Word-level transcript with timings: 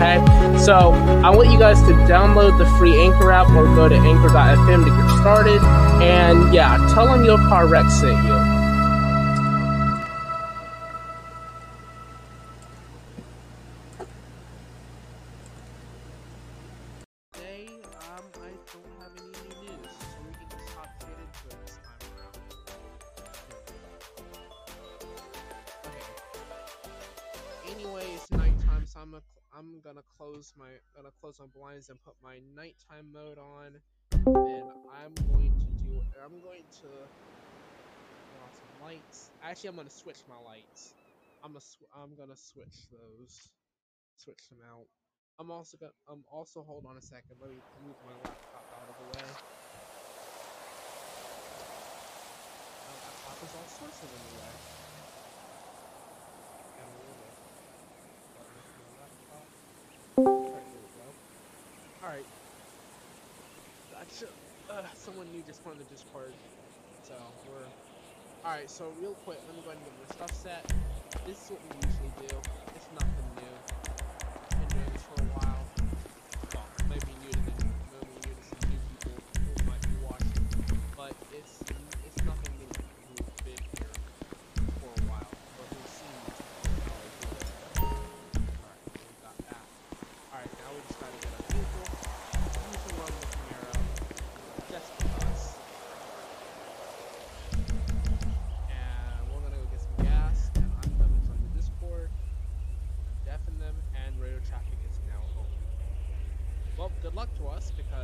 okay? 0.00 0.58
So, 0.58 0.92
I 1.24 1.30
want 1.30 1.50
you 1.50 1.58
guys 1.58 1.80
to 1.82 1.92
download 2.08 2.58
the 2.58 2.66
free 2.78 3.00
Anchor 3.00 3.30
app 3.30 3.48
or 3.50 3.64
go 3.74 3.88
to 3.88 3.94
anchor.fm 3.94 4.84
to 4.84 4.90
get 4.90 5.20
started. 5.20 5.60
And 6.02 6.52
yeah, 6.54 6.76
tell 6.94 7.06
them 7.06 7.24
YoCarWrecked 7.24 7.90
sent 7.90 8.24
you. 8.24 8.39
Close 30.50 30.68
my 30.68 30.70
gonna 30.96 31.12
close 31.20 31.38
my 31.38 31.46
blinds 31.54 31.88
and 31.90 31.98
put 32.02 32.14
my 32.22 32.38
nighttime 32.56 33.12
mode 33.12 33.38
on. 33.38 33.80
and 34.12 34.70
I'm 34.90 35.14
going 35.28 35.52
to 35.60 35.66
do. 35.84 36.02
I'm 36.24 36.40
going 36.40 36.64
to 36.82 36.88
put 36.88 38.40
on 38.42 38.50
some 38.52 38.86
lights. 38.86 39.30
Actually, 39.42 39.70
I'm 39.70 39.76
gonna 39.76 39.90
switch 39.90 40.18
my 40.28 40.38
lights. 40.38 40.94
I'm 41.44 41.56
a 41.56 41.60
sw- 41.60 41.90
I'm 41.94 42.14
gonna 42.16 42.36
switch 42.36 42.88
those. 42.90 43.50
Switch 44.16 44.48
them 44.48 44.58
out. 44.70 44.86
I'm 45.38 45.50
also 45.50 45.76
gonna. 45.76 45.92
I'm 46.08 46.24
Also, 46.30 46.62
hold 46.62 46.84
on 46.86 46.96
a 46.96 47.02
second. 47.02 47.36
Let 47.40 47.50
me 47.50 47.56
move 47.84 47.96
my 48.04 48.14
laptop 48.14 48.66
out 48.74 48.88
of 48.88 48.96
the 48.98 49.06
way. 49.18 49.26
My 52.74 52.94
laptop 53.06 53.38
is 53.44 53.54
all 53.54 53.68
sorts 53.68 54.02
of 54.02 54.10
in 54.10 54.22
the 54.26 54.34
way. 54.40 54.54
Gotta 56.76 56.90
move 56.90 57.20
it. 57.22 57.34
Button 58.34 58.56
of 58.58 58.66
my 58.78 58.88
laptop. 59.00 59.46
Alright. 60.26 62.26
Gotcha. 63.92 64.26
Uh, 64.70 64.82
someone 64.94 65.30
new 65.32 65.42
just 65.46 65.64
joined 65.64 65.80
the 65.80 65.84
Discord. 65.84 66.32
So, 67.04 67.14
we're. 67.48 67.64
Alright, 68.44 68.70
so 68.70 68.92
real 69.00 69.14
quick, 69.24 69.38
let 69.46 69.56
me 69.56 69.62
go 69.62 69.70
ahead 69.70 69.82
and 69.82 69.86
get 69.86 69.94
my 70.08 70.14
stuff 70.14 70.32
set. 70.42 70.72
This 71.26 71.44
is 71.44 71.50
what 71.50 71.60
we 71.62 71.68
usually 71.88 72.12
do. 72.28 72.36
It's 72.74 72.88
nothing 72.94 73.30
new. 73.36 73.54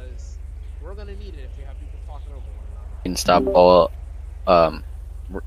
Because 0.07 0.39
we're 0.83 0.95
gonna 0.95 1.15
need 1.17 1.35
it 1.35 1.49
if 1.51 1.59
we 1.59 1.65
have 1.65 1.79
people 1.79 1.99
talking 2.07 2.29
over 2.29 2.41
one 2.41 2.67
another. 2.73 3.03
can 3.03 3.17
stop 3.17 3.47
all 3.49 3.91
um, 4.47 4.85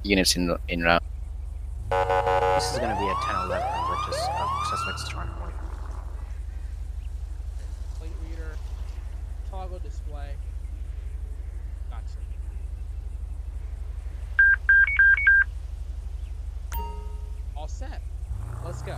units 0.03 0.35
in 0.35 0.47
the 0.47 0.59
in 0.67 0.83
round. 0.83 1.01
This 1.91 2.73
is 2.73 2.79
gonna 2.79 2.99
be 2.99 3.07
a 3.07 3.13
10-11, 3.13 3.89
we're 3.89 4.11
just 4.11 4.29
uh, 4.29 4.47
suspects 4.69 5.07
trying 5.09 5.27
to 5.27 5.41
work. 5.41 5.53
Plate 7.97 8.11
reader, 8.29 8.55
toggle 9.49 9.79
display. 9.79 10.31
Gotcha. 11.89 12.03
All 17.55 17.67
set. 17.67 18.01
Let's 18.65 18.81
go. 18.81 18.97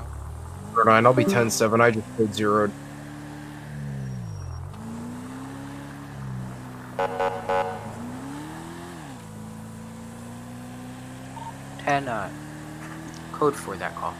Nine, 0.85 1.05
I'll 1.05 1.13
be 1.13 1.25
10-7. 1.25 1.81
I 1.81 1.91
just 1.91 2.15
played 2.15 2.33
zero. 2.33 2.71
Ten, 12.01 12.07
uh, 12.09 12.29
code 13.31 13.55
for 13.55 13.75
that 13.75 13.93
call. 13.95 14.15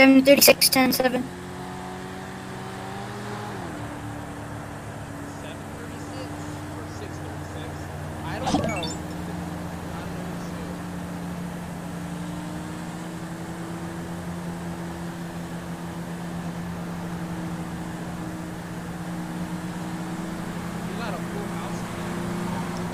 736, 0.00 0.70
10, 0.70 0.92
7. 0.94 1.24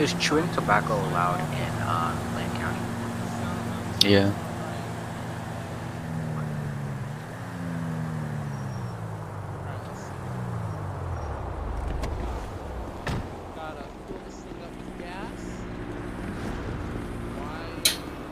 Is 0.00 0.12
chewing 0.14 0.48
tobacco 0.54 0.94
allowed 0.94 1.38
in 1.38 1.72
uh, 1.82 2.16
Blaine 2.34 2.50
County? 2.56 4.10
Yeah. 4.10 4.45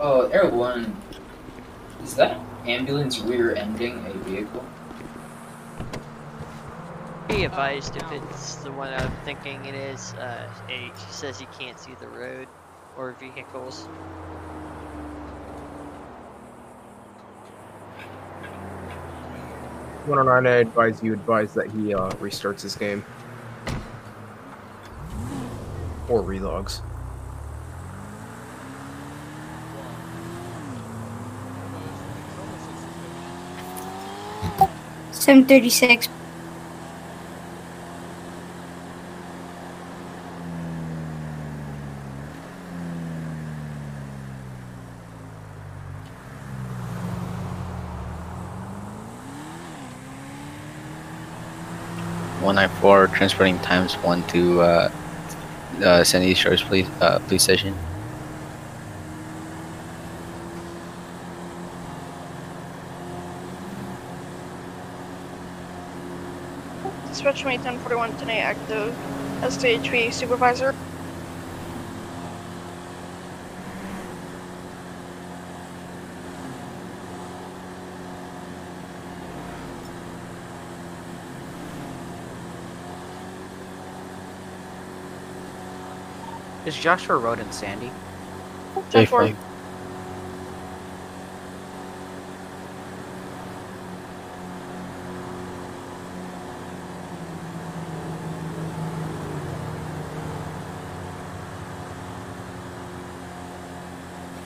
Oh, 0.07 0.29
Air 0.29 0.51
One. 0.51 0.95
Is 2.03 2.15
that 2.17 2.39
ambulance 2.67 3.21
rear-ending 3.21 4.05
a 4.05 4.13
vehicle? 4.19 4.63
Be 7.27 7.45
advised 7.47 7.97
if 7.97 8.13
it's 8.13 8.57
the 8.57 8.71
one 8.73 8.93
I'm 8.93 9.11
thinking 9.25 9.65
it 9.65 9.75
is. 9.75 10.13
Uh, 10.13 10.47
H 10.69 10.93
says 11.09 11.41
he 11.41 11.47
can't 11.59 11.81
see 11.81 11.95
the 11.99 12.09
road 12.09 12.49
or 12.99 13.13
vehicles. 13.13 13.87
One 20.05 20.19
hundred 20.19 20.43
nine. 20.43 20.47
I 20.47 20.57
advise 20.57 21.03
you 21.03 21.15
advise 21.15 21.55
that 21.55 21.71
he 21.71 21.95
uh, 21.95 22.11
restarts 22.17 22.61
his 22.61 22.77
game 22.77 23.03
or 26.11 26.23
relogs. 26.23 26.83
Seven 35.25 35.47
thirty-six. 35.47 36.07
One 52.43 52.57
nine 52.57 52.69
four 52.83 53.07
transporting 53.07 53.59
times 53.61 53.95
one 53.95 54.23
to 54.25 54.61
uh, 54.61 54.93
uh, 55.83 56.05
San 56.05 56.21
Diego 56.21 56.35
Shores 56.35 56.63
police 56.63 56.87
uh, 57.01 57.19
police 57.21 57.45
station. 57.45 57.75
Dispatch 67.45 67.63
May 67.63 67.71
1041 67.73 68.17
today 68.17 68.39
active 68.39 68.95
SDHP 69.43 70.13
supervisor. 70.13 70.75
Is 86.65 86.75
Joshua 86.77 87.19
Road 87.19 87.41
in 87.41 87.53
Sandy? 87.53 87.91
J 88.91 89.05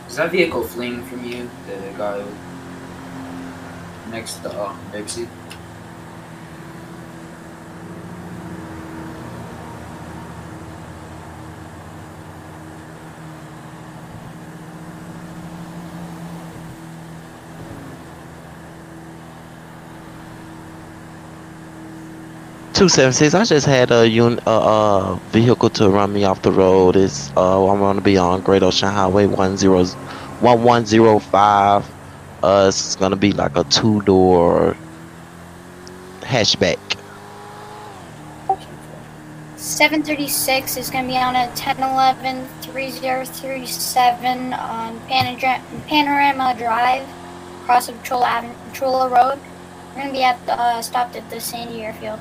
Is 0.08 0.16
that 0.16 0.30
vehicle 0.32 0.62
fleeing 0.64 1.04
from 1.04 1.24
you? 1.24 1.50
The 1.66 1.92
guy 1.98 2.24
next 4.10 4.38
to 4.38 4.50
uh, 4.50 4.74
Dixie? 4.90 5.28
Two 22.78 22.88
seven 22.88 23.12
six. 23.12 23.34
I 23.34 23.44
just 23.44 23.66
had 23.66 23.90
a 23.92 24.06
un 24.08 24.40
uh, 24.46 25.12
uh 25.12 25.16
vehicle 25.32 25.70
to 25.72 25.90
run 25.90 26.12
me 26.14 26.24
off 26.24 26.42
the 26.42 26.52
road. 26.52 26.96
It's 26.96 27.32
uh 27.36 27.68
I'm 27.68 27.80
gonna 27.80 28.02
be 28.02 28.18
on 28.18 28.42
Great 28.42 28.62
Ocean 28.64 28.90
Highway 28.90 29.26
one 29.26 29.58
zero 29.58 29.84
one 30.40 30.62
one 30.62 30.86
zero 30.86 31.20
five. 31.20 31.92
Uh, 32.42 32.66
it's 32.68 32.96
gonna 32.96 33.16
be 33.16 33.32
like 33.32 33.56
a 33.56 33.64
two 33.64 34.02
door 34.02 34.78
hatchback. 36.22 36.78
Seven 39.56 40.04
thirty-six 40.04 40.76
is 40.76 40.90
gonna 40.90 41.08
be 41.08 41.18
on 41.18 41.36
a 41.36 41.48
1011 41.48 42.48
3037 42.62 44.54
on 44.54 45.00
Panadra- 45.02 45.62
Panorama 45.88 46.54
Drive, 46.58 47.08
across 47.62 47.88
of 47.88 48.02
Chola 48.04 49.08
Road. 49.10 49.40
We're 49.94 50.02
gonna 50.02 50.12
be 50.12 50.24
at 50.24 50.44
the, 50.46 50.58
uh, 50.58 50.82
stopped 50.82 51.16
at 51.16 51.30
the 51.30 51.40
Sandy 51.40 51.82
Airfield. 51.82 52.20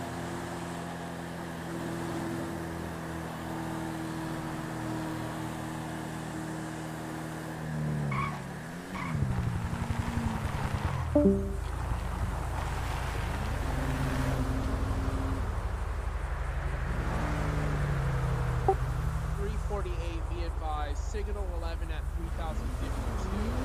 Three 19.38 19.58
forty-eight. 19.58 20.30
Be 20.30 20.44
advised. 20.44 21.04
Signal 21.04 21.54
eleven 21.56 21.92
at 21.92 22.06
three 22.16 22.32
thousand 22.32 22.72
fifty-two. 22.82 23.56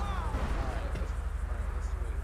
Alright, 0.00 0.92
let's, 1.00 1.12
alright, 1.50 1.68
let's 1.74 1.94
wait. 2.02 2.20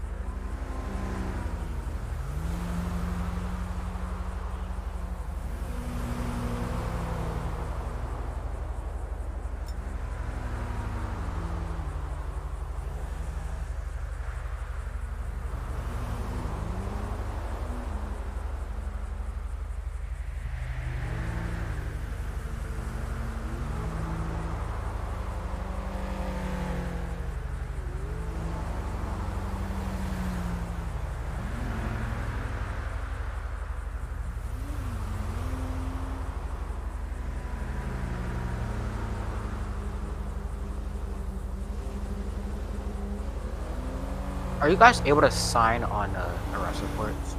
Are 44.65 44.69
you 44.69 44.77
guys 44.77 44.99
able 45.05 45.21
to 45.21 45.29
sign 45.29 45.83
on 45.83 46.09
uh, 46.15 46.37
arrest 46.55 46.81
reports? 46.81 47.35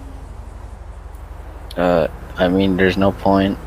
Uh, 1.77 2.07
I 2.37 2.47
mean, 2.47 2.77
there's 2.77 2.97
no 2.97 3.11
point. 3.11 3.59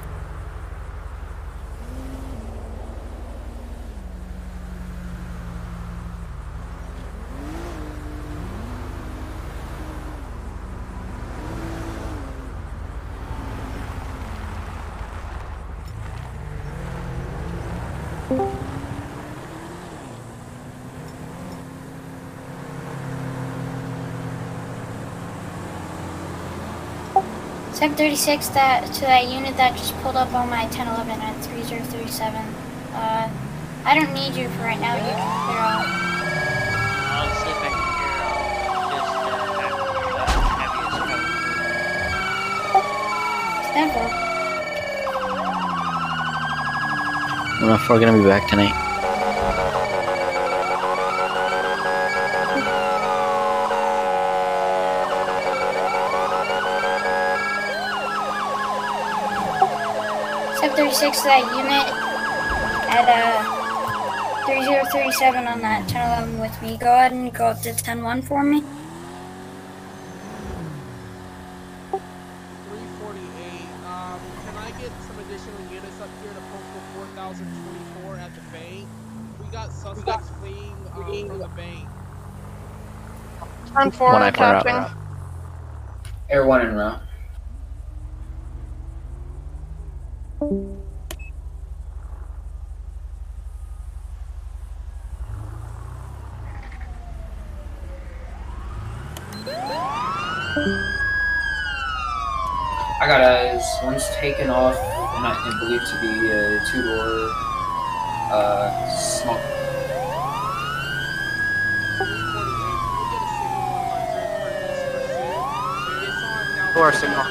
Sec 27.80 27.96
36 27.96 28.50
that 28.50 28.92
to 28.92 29.02
that 29.08 29.30
unit 29.30 29.56
that 29.56 29.72
just 29.78 29.96
pulled 30.04 30.18
up 30.18 30.34
on 30.34 30.50
my 30.50 30.64
1011 30.64 31.16
at 31.22 31.34
3037. 31.46 32.36
Uh, 32.92 33.32
I 33.86 33.96
don't 33.96 34.14
need 34.14 34.36
you 34.36 34.50
for 34.50 34.64
right 34.64 34.78
now. 34.82 34.96
You 34.96 35.16
can 35.16 35.16
clear 35.48 35.64
out. 35.64 35.88
We're 47.62 47.70
not 47.70 47.88
gonna 47.88 48.18
be 48.18 48.26
back 48.26 48.50
tonight. 48.50 48.89
Seven 60.90 61.14
thirty-six 61.14 61.22
to 61.22 61.28
that 61.28 61.46
unit 61.56 61.86
at 62.90 63.06
uh 63.06 63.46
three 64.46 64.64
zero 64.64 64.84
three 64.92 65.12
seven 65.12 65.46
on 65.48 65.62
that 65.62 65.88
ten 65.88 66.08
eleven 66.08 66.40
with 66.40 66.60
me. 66.64 66.78
Go 66.78 66.92
ahead 66.94 67.12
and 67.12 67.32
go 67.34 67.46
up 67.48 67.62
to 67.62 67.74
ten 67.74 68.04
one 68.04 68.22
for 68.24 68.44
me. 68.44 68.62
348. 68.62 68.72
Um, 73.86 74.20
can 74.46 74.58
I 74.58 74.72
get 74.82 74.92
some 75.06 75.20
additional 75.20 75.62
units 75.70 76.02
up 76.02 76.10
here 76.24 76.34
to 76.34 76.42
postal 76.50 76.82
4024 76.96 78.16
at 78.18 78.34
the 78.34 78.42
bank? 78.52 78.88
We 79.40 79.46
got 79.52 79.72
suspects 79.72 80.30
fleeing 80.40 80.76
um, 80.96 81.28
from 81.28 81.38
the 81.40 81.48
bank. 81.50 81.88
Ten 83.74 83.92
four 83.92 84.14
One 84.14 84.24
eye 84.24 84.32
fire 84.32 84.56
out. 84.56 84.66
tapping. 84.66 84.98
Air 86.30 86.46
one 86.48 86.62
en 86.62 86.74
route. 86.76 87.02
I 103.02 103.08
got 103.08 103.22
eyes. 103.22 103.64
One's 103.84 104.09
taken 104.20 104.50
off, 104.50 104.76
and 105.16 105.26
I 105.26 105.34
and 105.48 105.60
believed 105.60 105.88
to 105.88 106.00
be 106.02 106.30
a 106.30 106.60
two-door 106.72 107.32
uh, 108.32 108.90
smoke. 108.92 109.40
348, 111.98 112.80
can 112.84 113.00
we 113.00 113.06
get 113.10 113.24
a 113.24 113.32
signal 113.40 113.64
100 113.80 114.36
for 114.44 114.52
this 114.68 114.84
pursuit? 114.92 115.40
It's 116.04 116.20
on 116.24 116.46
now. 116.56 116.68
Door 116.76 116.92
signal. 116.94 117.26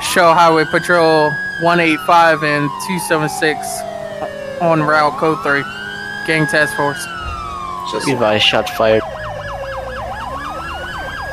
Show 0.00 0.32
Highway 0.34 0.64
Patrol 0.64 1.30
185 1.60 2.42
and 2.42 2.70
276 2.86 3.82
on 4.60 4.82
route 4.82 5.16
code 5.18 5.42
3. 5.42 5.62
Gang 6.26 6.46
Task 6.46 6.74
Force. 6.76 7.04
Just 7.90 8.06
Be 8.06 8.12
advised, 8.12 8.44
shots 8.44 8.70
fired. 8.72 9.02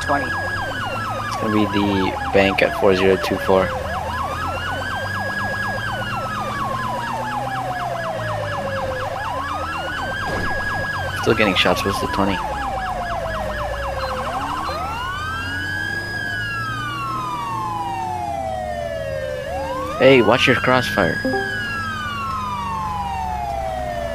20. 0.01 0.25
It's 0.25 1.35
gonna 1.37 1.46
be 1.57 1.65
the 1.65 2.11
bank 2.33 2.61
at 2.61 2.79
4024. 2.79 3.67
Still 11.21 11.33
getting 11.33 11.55
shots. 11.55 11.83
What's 11.83 11.99
the 11.99 12.07
20? 12.07 12.33
Hey, 19.97 20.21
watch 20.21 20.45
your 20.45 20.57
crossfire. 20.57 21.19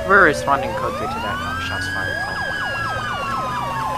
We're 0.06 0.25
responding 0.26 0.70
quickly 0.75 1.06
to 1.06 1.14
that 1.14 1.62
shots 1.66 1.88
fired. 1.88 2.41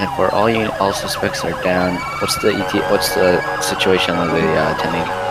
And 0.00 0.10
for 0.16 0.34
all 0.34 0.50
you 0.50 0.70
all 0.80 0.92
suspects 0.92 1.44
are 1.44 1.54
down. 1.62 1.96
What's 2.20 2.36
the 2.42 2.52
ET? 2.52 2.90
What's 2.90 3.14
the 3.14 3.40
situation 3.60 4.16
of 4.16 4.28
the 4.32 4.42
uh, 4.42 4.74
1080? 4.74 5.24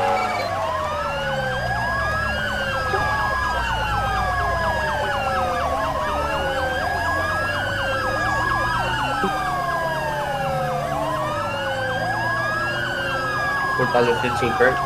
Four 13.77 13.87
thousand 13.87 14.15
fifteen, 14.21 14.51
correct? 14.53 14.77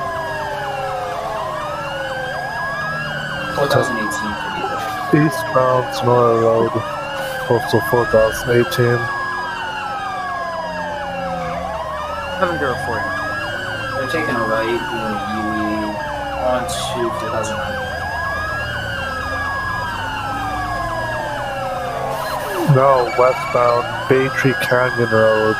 Four 3.56 3.68
thousand 3.68 3.98
eighteen 3.98 4.34
to 4.34 4.50
be 4.56 4.62
there. 4.64 5.28
Eastbound 5.28 5.96
Senora 5.96 6.42
Road, 6.42 6.72
postal 7.48 7.82
4018. 12.38 12.40
Seven 12.40 12.60
zero 12.60 12.76
four. 12.86 13.02
They're 13.98 14.10
taking 14.10 14.36
a 14.36 14.46
right 14.46 14.78
doing 14.78 15.18
UE 15.38 15.90
onto 16.46 17.10
2009. 17.34 17.98
No, 22.76 23.10
westbound 23.18 23.86
Bay 24.10 24.28
Tree 24.38 24.54
Canyon 24.62 25.10
Road, 25.10 25.56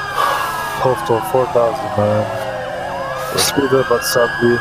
postal 0.82 1.22
4009. 1.32 2.26
Speed 3.38 3.74
up 3.74 3.92
at 3.92 4.04
70. 4.04 4.58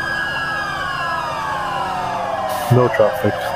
No 2.75 2.87
traffic. 2.95 3.46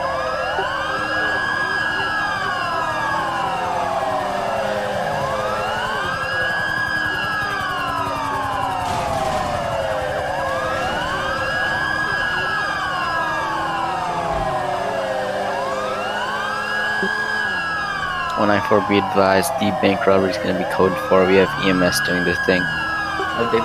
Four. 18.72 18.80
Be 18.88 19.00
advised, 19.00 19.52
the 19.60 19.70
bank 19.82 20.08
robbery 20.08 20.32
is 20.32 20.38
gonna 20.38 20.58
be 20.58 20.64
code 20.72 20.98
four. 21.10 21.28
We 21.28 21.36
have 21.36 21.50
EMS 21.66 22.00
doing 22.08 22.24
this 22.24 22.40
thing. 22.46 22.64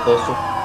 Postal? 0.02 0.55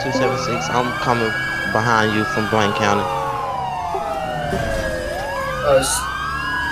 276, 0.00 0.70
I'm 0.70 0.88
coming 1.04 1.28
behind 1.72 2.14
you 2.16 2.24
from 2.32 2.48
Blaine 2.48 2.72
County. 2.80 3.04
Uh, 5.66 5.76
s- 5.78 6.00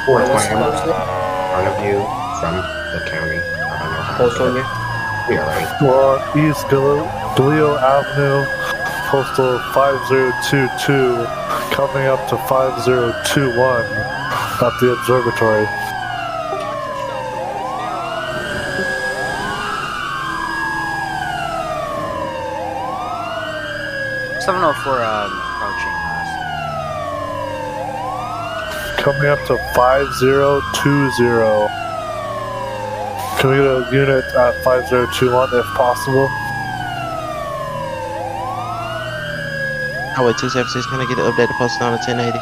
Four 0.07 0.21
what's 0.25 0.49
the 0.49 0.57
twenty 0.57 0.81
front 0.81 1.69
of 1.69 1.77
you 1.85 2.01
from 2.41 2.57
the 2.97 3.01
county. 3.13 3.37
I 3.37 3.79
don't 3.85 3.93
know 3.93 4.01
how. 4.01 4.17
Postal 4.17 4.47
to- 4.49 4.53
here? 4.57 4.69
We 5.29 5.37
are 5.37 5.45
right. 5.45 5.69
Or 5.85 6.17
East 6.41 6.65
Galil- 6.73 7.05
Galileo 7.37 7.77
Avenue, 7.77 8.49
postal 9.13 9.59
5022, 9.77 11.29
coming 11.77 12.07
up 12.09 12.25
to 12.33 12.37
5021 12.49 13.85
at 14.65 14.73
the 14.81 14.93
observatory. 14.97 15.69
Seven 24.49 24.65
oh 24.65 24.73
four 24.83 25.05
um 25.05 25.29
approaching 25.29 25.93
us. 25.93 26.25
Coming 28.97 29.29
up 29.29 29.37
to 29.45 29.61
5020. 29.77 31.69
Can 33.37 33.51
we 33.51 33.57
get 33.61 33.69
a 33.69 33.85
unit 33.93 34.25
at 34.25 34.55
5021 34.65 35.53
if 35.53 35.67
possible? 35.77 36.29
Highway 40.17 40.33
276, 40.41 40.87
can 40.87 40.97
I 40.97 41.05
get 41.05 41.21
an 41.21 41.29
updated 41.29 41.53
postal 41.61 41.85
on 41.85 41.93
the 41.93 42.01
1080? 42.09 42.41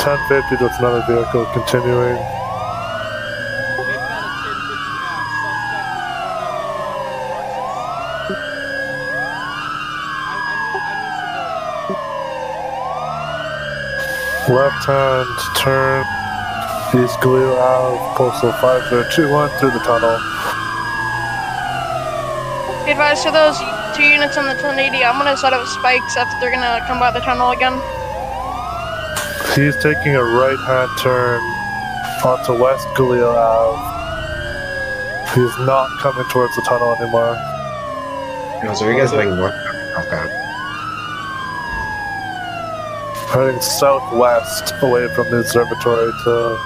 1050, 0.00 0.56
that's 0.56 0.80
another 0.80 1.04
vehicle 1.04 1.44
continuing. 1.52 2.16
Left 14.48 14.86
hand 14.86 15.28
turn, 15.60 16.00
East 16.96 17.20
Galileo 17.20 17.52
Ave, 17.52 18.16
postal 18.16 18.50
5021 18.52 19.50
through 19.60 19.72
the 19.72 19.78
tunnel. 19.84 20.16
Be 22.86 22.92
advised 22.92 23.24
to 23.24 23.30
those 23.30 23.60
two 23.94 24.08
units 24.08 24.38
on 24.38 24.48
the 24.48 24.56
1080. 24.56 25.04
I'm 25.04 25.18
gonna 25.20 25.36
set 25.36 25.52
up 25.52 25.66
spikes 25.66 26.16
if 26.16 26.26
they're 26.40 26.50
gonna 26.50 26.80
come 26.86 26.98
by 26.98 27.10
the 27.10 27.20
tunnel 27.20 27.50
again. 27.50 27.76
He's 29.52 29.76
taking 29.84 30.16
a 30.16 30.24
right 30.24 30.56
hand 30.64 30.88
turn 31.04 31.44
onto 32.24 32.56
West 32.56 32.88
Galil 32.96 33.28
Ave. 33.28 33.76
He's 35.36 35.58
not 35.68 35.90
coming 36.00 36.24
towards 36.30 36.56
the 36.56 36.62
tunnel 36.62 36.96
anymore. 36.96 37.36
No, 38.64 38.72
so 38.72 38.88
you 38.88 38.96
guys 38.96 39.10
heading 39.10 39.36
north? 39.36 39.52
Okay. 39.98 40.24
Heading 43.38 43.60
southwest 43.60 44.74
away 44.82 45.06
from 45.14 45.30
the 45.30 45.36
observatory 45.38 46.10
to 46.24 46.58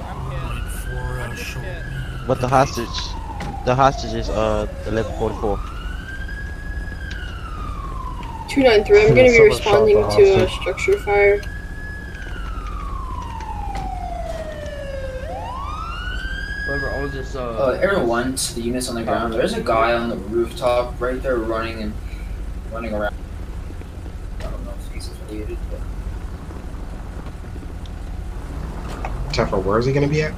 But 2.28 2.40
the 2.42 2.48
hostage, 2.48 2.88
the 3.66 3.76
hostage 3.76 4.14
is 4.14 4.30
uh 4.30 4.68
1144. 4.86 5.60
293, 8.50 9.02
I'm 9.02 9.16
gonna 9.16 9.30
be 9.30 9.40
responding 9.42 9.96
to 10.12 10.44
a 10.46 10.50
structure 10.50 10.98
fire. 11.00 11.42
Whoever 16.66 16.92
owns 16.92 17.14
this, 17.14 17.36
uh, 17.36 17.50
Uh, 17.50 17.80
Air 17.82 18.00
1 18.04 18.36
to 18.36 18.56
the 18.56 18.62
units 18.62 18.90
on 18.90 18.96
the 18.96 19.04
ground. 19.04 19.34
There's 19.34 19.54
a 19.54 19.62
guy 19.62 19.94
on 19.94 20.10
the 20.10 20.18
rooftop 20.18 21.00
right 21.02 21.22
there 21.22 21.38
running 21.38 21.82
and 21.82 21.94
running 22.72 22.94
around. 22.94 23.14
I 24.40 24.44
don't 24.44 24.64
know 24.66 24.72
if 24.88 24.94
he's 24.94 25.08
affiliated, 25.08 25.58
but 25.72 25.80
Tefra, 29.40 29.64
where 29.64 29.80
is 29.80 29.86
he 29.86 29.94
gonna 29.94 30.08
be 30.08 30.22
at? 30.22 30.34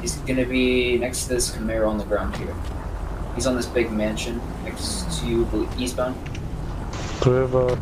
he's 0.00 0.16
gonna 0.18 0.44
be 0.44 0.98
next 0.98 1.24
to 1.24 1.30
this 1.30 1.50
Camaro 1.50 1.88
on 1.88 1.98
the 1.98 2.04
ground 2.04 2.36
here. 2.36 2.54
He's 3.34 3.46
on 3.46 3.56
this 3.56 3.66
big 3.66 3.90
mansion 3.90 4.40
next 4.64 5.20
to 5.20 5.26
you, 5.26 5.68
eastbound. 5.78 6.14
Do 7.22 7.78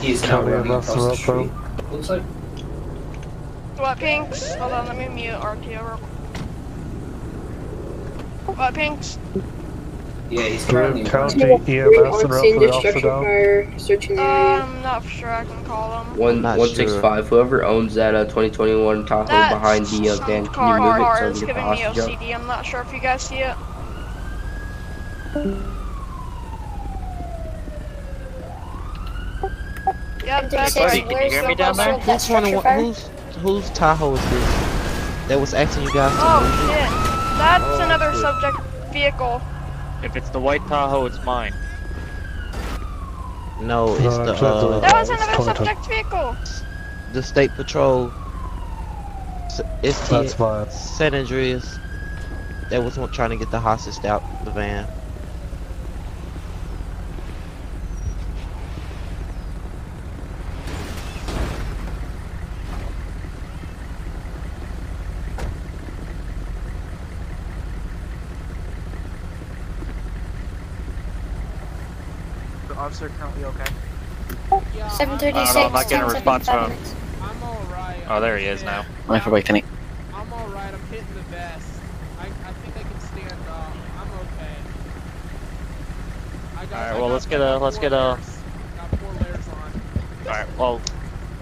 He's 0.00 0.20
have 0.22 0.46
a 0.46 0.50
now 0.50 0.56
running 0.56 0.72
across 0.72 0.94
the 0.94 1.10
in 1.10 1.16
street. 1.16 1.34
Rockville? 1.46 1.92
Looks 1.92 2.10
like 2.10 2.22
What 3.76 3.98
pinks? 3.98 4.54
Hold 4.56 4.72
on, 4.72 4.86
let 4.88 4.98
me 4.98 5.08
mute 5.08 5.32
RTO 5.32 5.68
real 5.68 5.96
quick. 5.96 6.10
What 8.58 8.74
pinks? 8.74 9.18
Yeah, 10.30 10.42
he's 10.44 10.66
Do 10.66 10.76
we 10.78 10.80
currently 10.80 11.04
have 11.04 11.12
running. 11.14 11.30
county 11.38 11.58
Three 11.58 11.80
EMS 11.80 12.24
on 12.24 12.26
in 12.26 12.32
scene 12.32 12.60
Rockville 12.60 12.82
to 12.82 12.92
structure 12.92 13.00
down? 13.00 13.78
searching 13.78 14.16
the 14.16 14.22
area. 14.22 14.62
I'm 14.62 14.82
not 14.82 15.04
sure 15.04 15.30
I 15.30 15.44
can 15.44 15.64
call 15.64 16.04
them. 16.04 16.16
one 16.16 16.42
not 16.42 16.58
one 16.58 16.68
six 16.70 16.94
five. 16.96 17.28
Whoever 17.28 17.64
owns 17.64 17.94
that 17.94 18.14
uh 18.14 18.24
2021 18.24 19.06
Tahoe 19.06 19.26
That 19.26 19.50
behind 19.50 19.86
the 19.86 20.10
uh, 20.10 20.16
van, 20.26 20.46
can 20.46 20.52
car, 20.52 20.78
you 20.78 20.84
move 20.84 20.96
car 20.96 21.16
it 21.16 21.18
so 21.18 21.26
is 21.28 21.40
we 21.40 21.46
get 21.46 21.54
the 21.54 21.60
giving 21.60 21.70
me 21.70 21.80
hostage 21.82 21.98
up? 21.98 22.10
OCD. 22.20 22.34
I'm 22.34 22.46
not 22.46 22.66
sure 22.66 22.80
if 22.82 22.92
you 22.92 23.00
guys 23.00 23.22
see 23.22 23.36
it. 23.38 23.56
Yep, 30.24 30.50
that's 30.50 30.74
Buddy, 30.74 31.00
right. 31.02 31.08
can 31.08 31.22
you 31.24 31.30
hear 31.30 31.46
me 31.48 31.54
down 31.54 31.76
there? 31.76 31.98
That 31.98 32.22
Who's 32.22 32.22
structure? 32.22 32.60
Who's 32.72 33.08
whose 33.36 33.70
Tahoe 33.70 34.14
is 34.14 34.30
this? 34.30 35.28
That 35.28 35.38
was 35.40 35.52
asking 35.54 35.84
you 35.84 35.92
guys 35.92 36.12
to 36.12 36.18
Oh 36.20 36.40
move. 36.40 36.70
shit. 36.70 36.90
That's 37.38 37.64
Oh, 37.64 37.80
another 37.84 38.12
shit. 38.12 38.20
subject 38.22 38.58
vehicle. 38.92 39.42
If 40.04 40.16
it's 40.16 40.30
the 40.30 40.40
white 40.40 40.66
Tahoe, 40.68 41.06
it's 41.06 41.22
mine. 41.22 41.56
No, 43.58 43.96
it's 43.96 44.18
No, 44.18 44.24
the 44.24 44.34
actually, 44.34 44.52
uh, 44.52 44.80
That 44.80 44.94
was 44.94 45.10
another 45.10 45.38
Tony 45.38 45.54
Tony. 45.54 45.54
subject 45.54 45.86
vehicle. 45.86 46.38
the 47.08 47.22
state 47.22 47.54
patrol. 47.54 48.14
S- 49.50 49.62
It's 49.82 50.02
the 50.02 50.24
That's 50.24 50.34
fine. 50.34 50.68
San 50.68 51.14
Andreas. 51.14 51.80
That 52.70 52.84
was 52.84 52.98
trying 53.12 53.30
to 53.30 53.38
get 53.38 53.50
the 53.50 53.60
hostage 53.60 54.04
out 54.04 54.24
the 54.40 54.52
van. 54.52 54.93
The 73.04 73.10
officer 73.10 73.20
currently 73.20 73.44
okay? 73.44 73.70
Seven 74.96 75.14
I 75.14 75.18
thirty-six. 75.18 75.52
don't 75.52 75.62
know, 75.62 75.66
I'm 75.66 75.72
not 75.72 75.88
getting 75.88 76.08
a 76.08 76.12
response 76.14 76.46
from 76.48 76.70
him. 76.70 76.78
I'm 77.20 77.42
alright. 77.42 78.02
Oh, 78.08 78.20
there 78.20 78.38
he 78.38 78.46
is 78.46 78.62
now. 78.62 78.86
Only 79.08 79.20
for 79.20 79.30
bike 79.30 79.44
10 79.44 79.62
I'm 80.14 80.32
alright. 80.32 80.72
I'm 80.72 80.80
hitting 80.88 81.06
the 81.14 81.20
vest. 81.22 81.68
I, 82.18 82.24
I 82.26 82.52
think 82.64 82.76
I 82.76 82.82
can 82.82 83.00
stand 83.00 83.32
up. 83.50 83.74
I'm 83.98 84.10
okay. 84.20 84.56
Alright, 86.74 86.98
well, 86.98 87.08
let's 87.08 87.26
get 87.26 87.40
a- 87.42 87.58
let's 87.58 87.78
get 87.78 87.92
a- 87.92 88.14
layers. 88.14 88.38
Got 88.76 88.98
four 88.98 89.12
layers 89.12 89.48
on. 89.48 89.80
Alright, 90.26 90.58
well, 90.58 90.80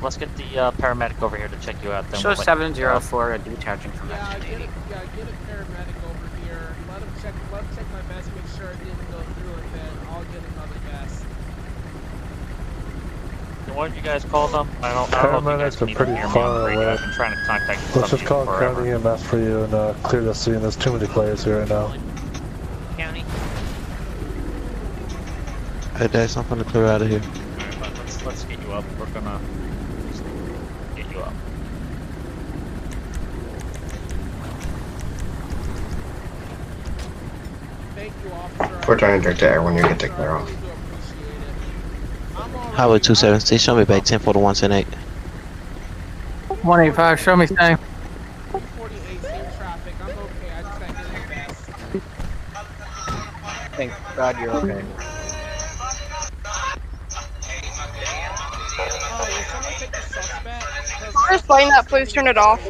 let's 0.03 0.17
get 0.17 0.35
the 0.37 0.59
uh, 0.59 0.71
paramedic 0.73 1.23
over 1.23 1.37
here 1.37 1.47
to 1.49 1.57
check 1.61 1.77
you 1.85 1.93
out. 1.93 2.11
Then 2.11 2.21
Show 2.21 2.31
we'll 2.31 2.39
let 2.39 2.41
you- 2.41 2.75
704 2.75 3.39
detaching 3.39 3.93
from 3.93 4.09
Yeah, 4.11 4.17
that 4.17 4.41
get 4.41 4.51
a, 4.61 4.67
1080. 4.67 4.91
yeah, 4.91 5.05
get 5.15 5.29
a 5.29 5.37
paramedic 5.47 6.11
over 6.11 6.27
here. 6.45 6.75
Let 6.91 7.03
him 7.03 7.13
check. 7.23 7.35
Let 7.53 7.63
him 7.63 7.77
check 7.77 7.87
my 7.93 8.01
vest. 8.13 8.31
Make 8.35 8.49
sure 8.59 8.71
it 8.71 8.79
didn't 8.83 9.11
go 9.13 9.21
through, 9.39 9.55
and 9.55 9.75
then 9.79 9.93
I'll 10.11 10.25
get 10.25 10.43
another 10.55 10.79
vest. 10.91 11.23
And 13.73 13.79
What 13.79 13.89
did 13.89 13.97
you 13.97 14.03
guys 14.03 14.23
call 14.25 14.49
them? 14.49 14.69
I 14.83 14.93
don't, 14.93 15.15
I 15.15 15.23
don't 15.33 15.45
know 15.45 15.51
if 15.53 15.59
you 15.59 15.65
guys 15.65 15.77
Paramedics 15.77 15.79
can 15.79 15.87
are 15.89 15.91
even 15.93 15.97
pretty 15.97 16.13
hear 16.13 16.27
me 16.27 16.33
far 16.35 16.45
on 16.45 16.61
the 16.61 16.67
radio. 16.67 16.83
away. 16.83 16.93
I've 16.93 17.01
been 17.01 17.13
trying 17.13 17.37
to 17.39 17.45
contact 17.47 17.81
Let's 17.81 17.93
some 17.95 18.03
just 18.03 18.13
of 18.13 18.21
you 18.21 18.29
call 18.29 18.45
forever. 18.45 18.75
county 18.75 18.91
EMS 18.91 19.23
for 19.23 19.39
you 19.39 19.63
and 19.65 19.73
uh, 19.75 19.95
clear 20.03 20.21
the 20.23 20.35
scene. 20.35 20.61
There's 20.61 20.77
too 20.77 20.93
many 20.93 21.07
players 21.07 21.43
here 21.43 21.61
right 21.61 21.69
now. 21.71 21.97
County. 22.99 23.25
Hey, 25.97 26.09
Dax, 26.09 26.37
I'm 26.37 26.47
gonna 26.49 26.65
clear 26.65 26.85
out 26.85 27.01
of 27.01 27.09
here. 27.09 27.21
Alright, 27.21 27.99
let's, 27.99 28.23
let's 28.27 28.45
get 28.45 28.61
you 28.61 28.73
up. 28.73 28.85
We're 28.99 29.07
gonna 29.07 29.41
get 30.95 31.11
you 31.11 31.21
up. 31.21 31.33
Thank 37.95 38.13
you, 38.25 38.33
officer. 38.33 38.81
We're 38.89 38.99
trying 38.99 39.21
to 39.21 39.25
direct 39.25 39.41
to 39.41 39.47
really 39.47 39.57
everyone 39.57 39.77
you 39.77 39.83
do 39.83 39.89
get 39.89 39.99
taken 40.01 40.17
care 40.17 40.37
Highway 42.73 42.99
27, 43.01 43.41
say 43.41 43.59
show 43.59 43.77
me 43.77 43.85
back 43.85 43.99
1041 44.11 44.43
108. 44.43 44.87
185, 46.65 47.21
show 47.21 47.37
me 47.37 47.47
same. 47.47 47.79
Thank 53.77 53.93
God 54.17 54.39
you're 54.41 54.51
okay. 54.53 54.85
First 61.29 61.49
line 61.51 61.69
that, 61.69 61.89
please 61.89 62.13
turn 62.13 62.27
it 62.27 62.39
off. 62.39 62.61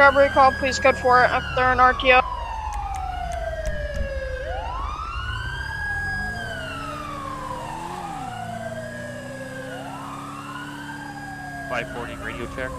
robbery 0.00 0.30
call, 0.30 0.50
please 0.52 0.78
code 0.78 0.96
up 0.96 1.30
after 1.30 1.60
an 1.60 1.76
RTO. 1.76 2.22
Five 11.68 11.92
forty 11.94 12.16
radio 12.16 12.46
check. 12.56 12.70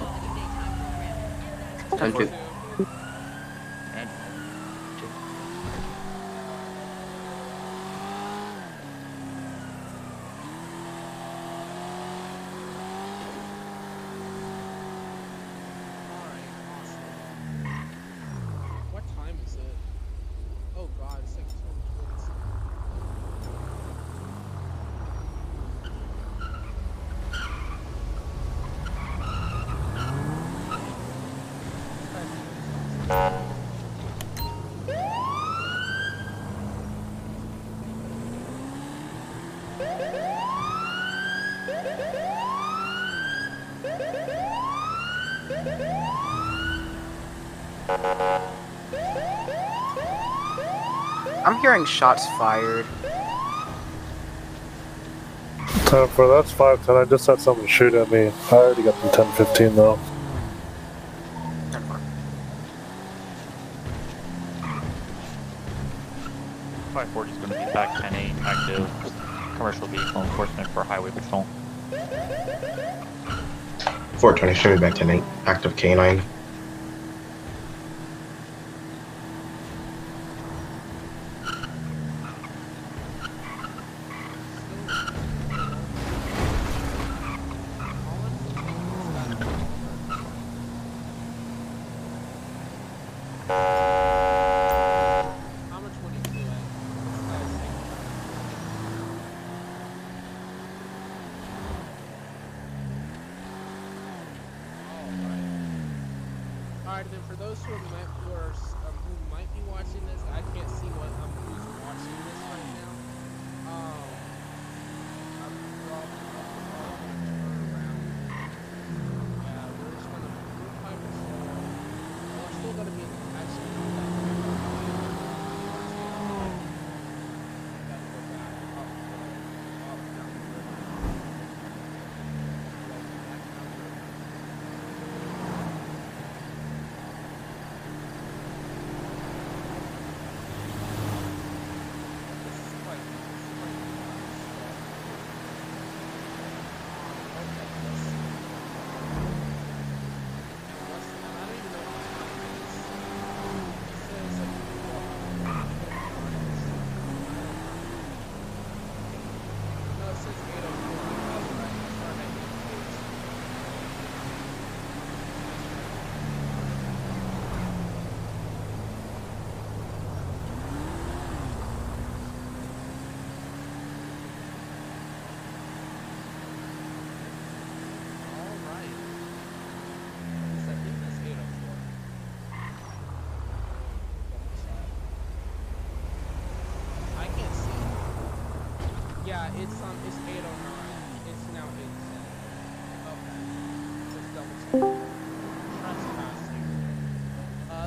Thank 2.00 2.18
you. 2.18 2.41
hearing 51.62 51.86
shots 51.86 52.26
fired. 52.38 52.86
10 55.86 56.08
for 56.10 56.28
that's 56.28 56.52
510. 56.52 56.96
I 56.96 57.06
just 57.06 57.28
had 57.28 57.40
someone 57.40 57.68
shoot 57.68 57.94
at 57.94 58.10
me. 58.12 58.32
I 58.52 58.54
already 58.54 58.84
got 58.84 58.96
them 59.02 59.12
1015 59.12 59.76
though. 59.76 60.00
Five 66.94 67.08
forty 67.10 67.32
is 67.32 67.38
going 67.38 67.52
to 67.52 67.58
be 67.58 67.72
back 67.72 68.02
10 68.02 68.16
8 68.16 68.32
active 68.44 68.90
commercial 69.56 69.88
vehicle 69.88 70.24
enforcement 70.24 70.68
for 70.70 70.84
highway 70.84 71.12
patrol. 71.12 71.46
420 74.18 74.54
should 74.54 74.76
be 74.76 74.80
back 74.80 74.96
10 74.96 75.10
8 75.10 75.24
active 75.46 75.76
canine. 75.78 76.22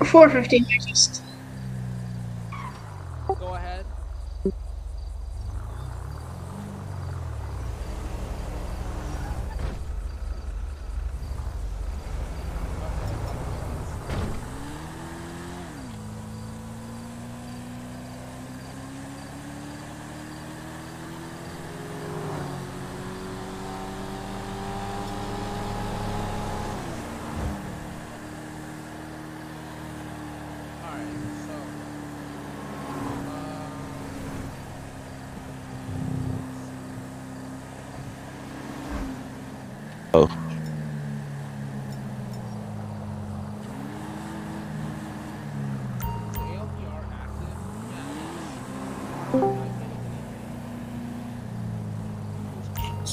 Before 0.05 0.29
15, 0.29 0.67
I 0.71 0.79
just 0.87 1.24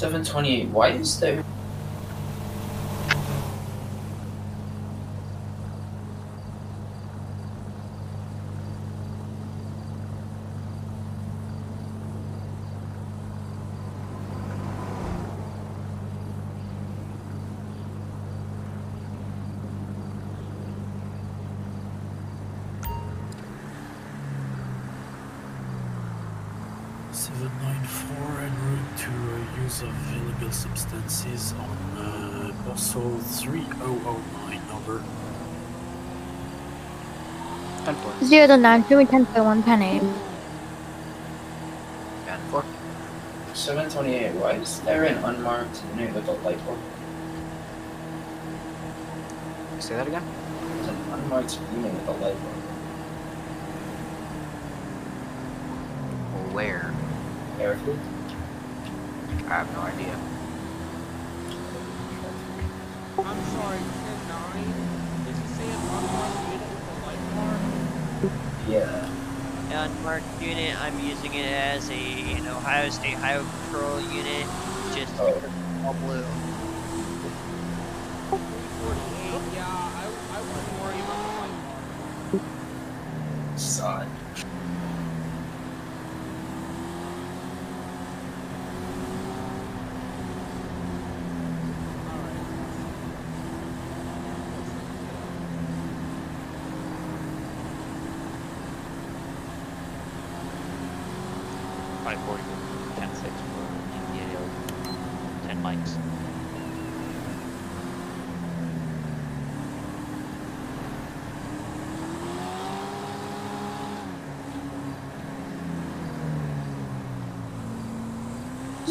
728. 0.02 0.70
Why 0.70 0.88
is 0.94 1.20
there. 1.20 1.44
Seven 27.12 27.52
nine 27.62 27.84
four 27.84 28.40
en 28.40 28.52
route 28.66 28.98
to 29.00 29.10
uh, 29.10 29.64
use 29.64 29.82
of 29.84 29.94
illegal 30.14 30.52
substances 30.52 31.54
on 31.54 31.78
uh, 31.98 32.54
postal 32.66 33.20
three 33.20 33.66
oh 33.82 34.02
oh 34.06 34.48
nine 34.48 34.62
over. 34.72 35.04
Ten 37.92 38.04
four. 38.04 38.14
Zero 38.24 38.48
to 38.48 38.56
nine, 38.56 38.88
show 38.88 38.98
me 38.98 39.06
ten 39.06 39.26
point 39.26 39.44
one, 39.44 39.64
ten 39.64 39.82
eight. 39.82 40.02
Ten 42.26 42.40
four. 42.50 42.64
728. 43.54 44.32
Why 44.40 44.52
is 44.54 44.80
there 44.82 45.04
an 45.04 45.18
unmarked 45.18 45.84
unit 45.98 46.16
with 46.16 46.28
a 46.30 46.32
light 46.32 46.66
bulb? 46.66 46.80
Say 49.80 49.96
that 49.96 50.08
again. 50.08 50.24
There's 50.76 50.88
an 50.88 50.96
unmarked 51.12 51.60
unit 51.76 51.94
with 51.94 52.08
a 52.08 52.12
light 52.12 52.40
bulb. 52.40 52.62
Where? 56.56 56.94
Airfield? 57.60 58.00
I 59.48 59.54
have 59.54 59.74
no 59.76 59.82
idea. 59.82 60.16
I'm 63.20 63.42
sorry, 63.52 63.80
10-9? 63.80 64.64
Did 65.26 65.36
you 65.36 65.48
say 65.60 65.68
an 65.68 65.82
unmarked 65.92 66.40
unit 66.48 66.70
with 66.72 66.88
a 66.88 67.06
light 67.06 67.24
bar? 67.36 67.82
Yeah. 68.72 69.12
Unmarked 69.70 70.40
unit, 70.40 70.80
I'm 70.80 71.00
using 71.00 71.34
it 71.34 71.52
as 71.52 71.90
a 71.90 72.38
an 72.38 72.48
Ohio 72.48 72.90
State 72.90 73.18
Highway 73.18 73.46
Patrol 73.52 74.02
unit, 74.02 74.52
just 74.90 75.16
Oh. 75.20 75.34
because 75.34 75.54
it's 75.56 75.76
all 75.84 75.96
blue. 75.96 76.38
348, 78.32 79.48
yeah, 79.48 79.92
I, 79.94 80.16
I 80.30 80.42
wouldn't 80.42 80.74
worry 80.78 81.00
about 81.02 81.22
the 81.24 81.30
light 81.30 81.62
bar. 81.64 81.86
Sod. 83.56 84.12
Five 102.04 102.24
forty, 102.24 102.46
ten 102.96 103.14
six 103.14 103.42
for 103.44 103.86
EPA, 103.92 104.52
ten 105.42 105.62
mics. 105.62 106.00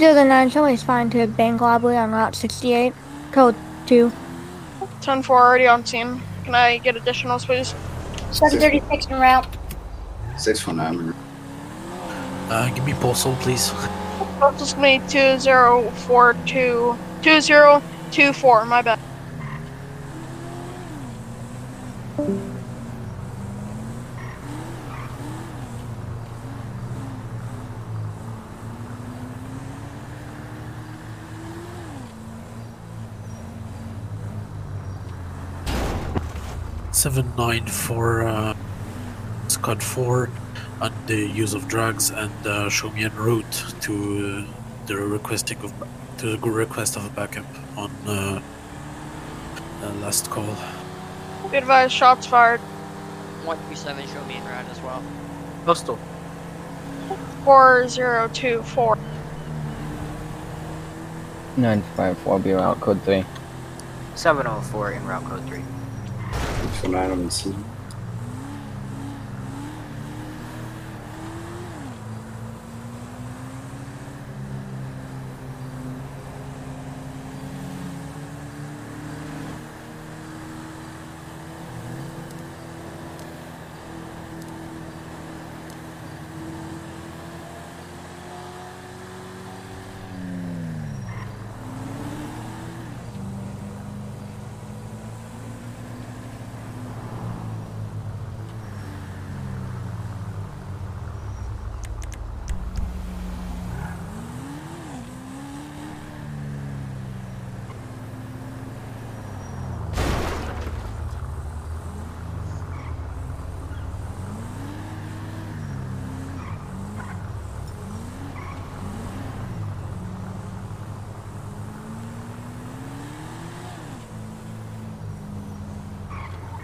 Zero 0.01 0.15
to 0.15 0.25
nine, 0.25 0.49
show 0.49 0.65
me 0.65 0.77
spine 0.77 1.11
to 1.11 1.27
Bank 1.27 1.61
Lobby 1.61 1.89
on 1.89 2.11
Route 2.11 2.35
sixty 2.35 2.73
eight. 2.73 2.95
Code 3.33 3.55
two. 3.85 4.11
10 5.03 5.23
4 5.23 5.39
already 5.39 5.67
on 5.67 5.85
scene. 5.85 6.23
Can 6.43 6.55
I 6.55 6.79
get 6.79 6.95
additionals, 6.95 7.45
please? 7.45 7.75
Seven 8.33 8.59
thirty 8.59 8.81
six 8.91 9.07
en 9.09 9.21
route. 9.21 9.47
Six 10.39 10.67
one 10.67 10.79
nine. 10.79 11.15
Uh, 12.49 12.75
give 12.75 12.87
me 12.87 12.95
postal, 12.95 13.35
please. 13.43 13.73
Postal's 14.39 14.73
gonna 14.73 15.01
be 15.01 15.07
2042. 15.07 16.97
2024, 17.21 18.65
my 18.65 18.81
bad. 18.81 18.99
Seven 37.01 37.33
nine 37.35 37.65
for 37.65 38.29
uh, 38.29 38.55
Scott 39.49 39.83
four 39.83 40.29
on 40.83 40.93
the 41.07 41.17
use 41.17 41.55
of 41.55 41.67
drugs 41.67 42.11
and 42.11 42.47
uh, 42.47 42.69
show 42.69 42.91
me 42.91 43.05
en 43.05 43.17
route 43.17 43.65
to 43.81 44.45
uh, 44.45 44.87
the 44.87 44.97
requesting 44.97 45.57
of 45.65 45.73
to 46.19 46.37
the 46.37 46.51
request 46.51 46.97
of 46.97 47.07
a 47.07 47.09
backup 47.09 47.47
on 47.75 47.91
uh, 48.07 48.43
last 50.03 50.29
call. 50.29 50.55
Be 51.51 51.57
advised, 51.57 51.95
shots 51.95 52.27
fired. 52.27 52.61
137, 53.49 54.07
show 54.09 54.23
me 54.27 54.35
en 54.35 54.45
route 54.45 54.69
as 54.69 54.81
well. 54.83 55.03
Postal. 55.65 55.99
4024. 57.45 58.99
954 61.57 62.39
be 62.41 62.53
route 62.53 62.81
code 62.83 63.03
3. 63.05 63.25
704 64.17 64.93
in 64.93 65.07
route 65.07 65.25
code 65.25 65.49
3. 65.49 65.63
5 66.61 66.81
von 66.83 66.94
107. 66.94 67.80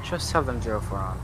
Just 0.09 0.31
have 0.33 0.47
them 0.47 0.63
zero 0.63 0.81
four 0.81 0.99
on. 0.99 1.19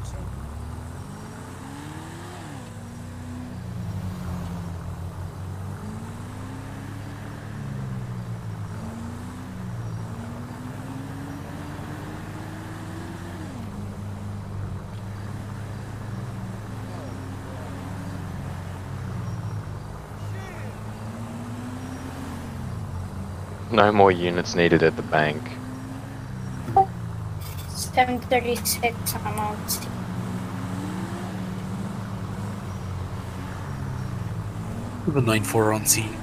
No 23.70 23.92
more 23.92 24.10
units 24.10 24.56
needed 24.56 24.82
at 24.82 24.96
the 24.96 25.02
bank. 25.02 25.61
Seven 27.92 28.18
thirty 28.20 28.56
six 28.56 29.14
on 29.14 29.26
on 29.26 29.68
scene. 29.68 29.90
Seven 35.04 35.26
nine 35.26 35.44
four 35.44 35.74
on 35.74 35.84
scene. 35.84 36.21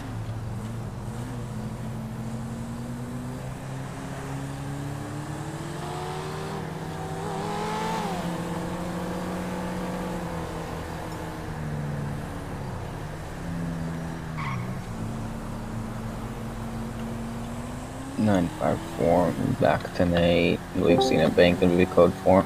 954 18.19 19.33
back 19.61 19.93
to 19.95 20.03
8. 20.03 20.59
We've 20.75 21.01
seen 21.01 21.21
a 21.21 21.29
bank 21.29 21.61
and 21.61 21.77
we 21.77 21.85
code 21.85 22.13
4. 22.25 22.45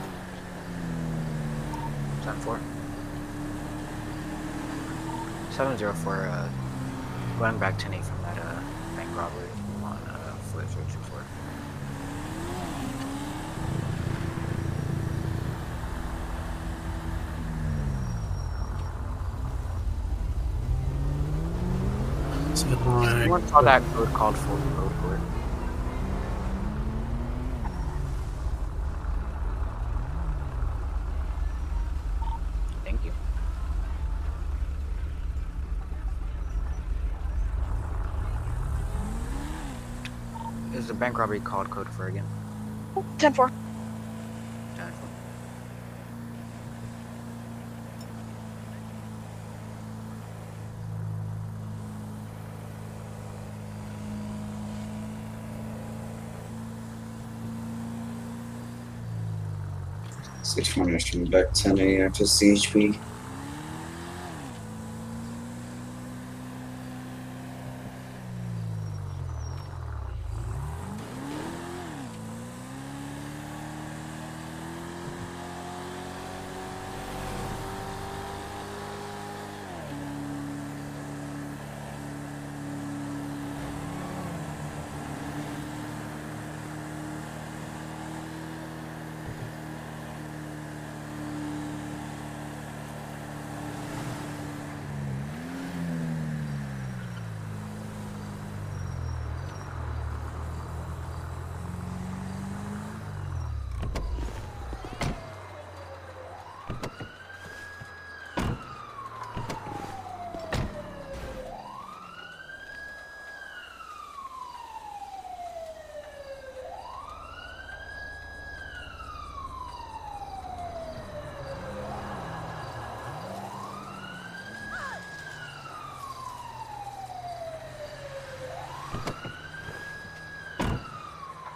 10 2.23 2.35
4. 2.41 2.59
704, 5.51 6.27
uh, 6.27 6.49
going 7.39 7.57
back 7.57 7.77
10 7.79 7.93
8 7.93 8.03
from 8.03 8.21
that, 8.21 8.37
uh, 8.37 8.59
bank 8.95 9.09
robbery 9.17 9.49
on, 9.83 9.97
uh, 10.07 10.35
Flight 10.51 10.67
324. 10.69 11.23
Seven 22.55 22.77
Someone 22.77 23.47
saw 23.47 23.61
that 23.61 23.81
code 23.93 24.13
called 24.13 24.37
for 24.37 24.55
code 24.75 24.91
court. 25.01 25.19
Thank 32.83 33.05
you. 33.05 33.11
Is 40.73 40.82
the 40.93 40.99
bank 40.99 41.17
robbery 41.17 41.39
called 41.39 41.69
code 41.69 41.89
for 41.89 42.07
again? 42.07 42.25
10 43.17 43.33
4. 43.33 43.47
10 44.75 44.91
4. 44.91 45.09
Six 60.43 60.77
one 60.77 60.93
Ashton 60.93 61.25
back 61.25 61.53
ten 61.53 61.79
A 61.79 62.01
after 62.01 62.25
CHP. 62.25 62.97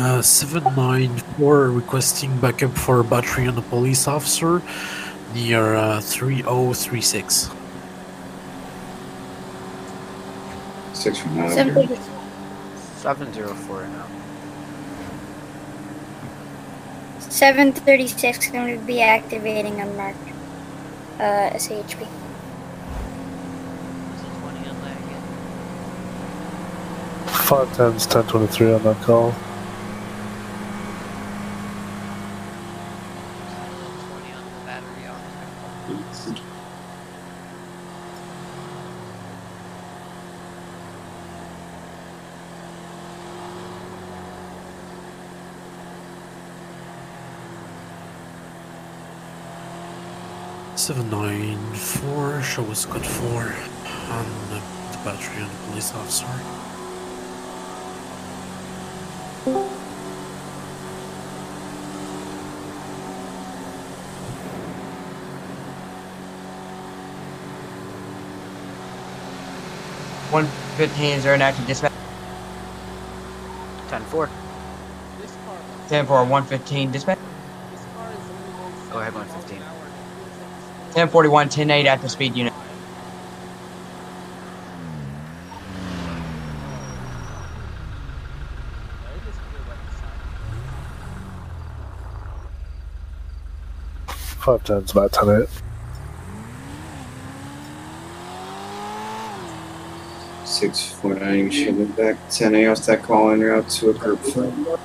Uh, 0.00 0.22
794 0.22 1.70
requesting 1.72 2.34
backup 2.40 2.74
for 2.74 3.00
a 3.00 3.04
battery 3.04 3.46
on 3.46 3.58
a 3.58 3.60
police 3.60 4.08
officer 4.08 4.62
near 5.34 5.74
uh, 5.74 6.00
3036. 6.00 7.50
Six 10.94 11.18
from 11.18 11.36
nine. 11.36 11.50
Seven 11.50 11.86
704 12.96 13.88
now. 13.88 14.06
736 17.18 18.50
going 18.52 18.80
to 18.80 18.86
be 18.86 19.02
activating 19.02 19.82
unmarked 19.82 20.16
uh, 21.18 21.50
SHP. 21.52 22.06
Five 27.26 27.70
times 27.76 28.06
ten 28.06 28.24
twenty 28.28 28.46
three 28.46 28.72
on 28.72 28.82
that 28.84 28.96
call. 29.02 29.34
Seven 50.80 51.10
nine 51.10 51.58
four 51.74 52.40
show 52.40 52.64
us 52.70 52.86
code 52.86 53.04
four 53.04 53.54
on 54.08 54.24
the, 54.48 54.62
the 54.92 54.98
battery 55.04 55.42
on 55.42 55.50
the 55.50 55.56
police 55.68 55.94
officer. 55.94 56.24
One 70.32 70.46
fifteen 70.78 71.18
is 71.18 71.24
there 71.24 71.34
an 71.34 71.42
active 71.42 71.66
dispatch? 71.66 71.92
10 73.90 74.02
4. 74.04 74.30
Ten 75.88 76.06
for 76.06 76.24
one 76.24 76.44
fifteen 76.44 76.90
dispatch. 76.90 77.18
1041, 81.08 81.48
10-8 81.48 81.84
at 81.86 82.02
the 82.02 82.08
speed 82.08 82.36
unit. 82.36 82.52
Five 94.40 94.64
turns 94.64 94.90
about 94.92 95.12
ten 95.12 95.28
eight. 95.28 95.48
Six 100.46 100.92
four 100.92 101.14
nine. 101.14 101.44
We 101.44 101.50
should 101.50 101.76
be 101.76 101.84
back 101.84 102.16
ten 102.30 102.54
eight 102.54 102.66
off 102.66 102.84
that 102.86 103.02
call 103.02 103.30
in 103.30 103.40
route 103.40 103.68
to 103.68 103.90
a 103.90 103.94
group 103.94 104.18
five. 104.20 104.80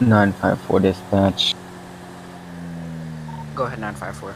954 0.00 0.80
dispatch. 0.80 1.54
Go 3.54 3.64
ahead, 3.64 3.80
954. 3.80 4.34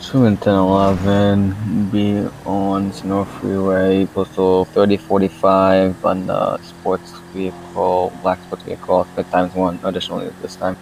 2 0.00 0.26
and 0.26 0.38
1011, 0.38 1.90
be 1.90 2.28
on 2.44 2.92
Snow 2.92 3.24
Freeway, 3.24 4.06
postal 4.06 4.66
3045 4.66 6.04
on 6.04 6.26
the 6.26 6.58
sports 6.58 7.12
vehicle, 7.32 8.12
black 8.22 8.40
sports 8.42 8.62
vehicle, 8.64 9.04
split 9.04 9.30
times 9.30 9.54
1 9.54 9.80
additionally 9.84 10.30
this 10.42 10.56
time. 10.56 10.76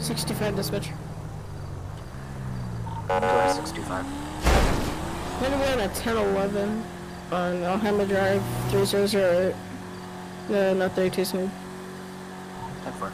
Sixty-five 0.00 0.56
dispatch. 0.56 0.90
Alhambra 7.68 8.06
Drive, 8.06 8.42
3008. 8.70 9.54
No, 10.48 10.72
not 10.72 10.92
32 10.92 11.24
smooth. 11.26 11.50
10 12.84 12.92
4. 12.94 13.12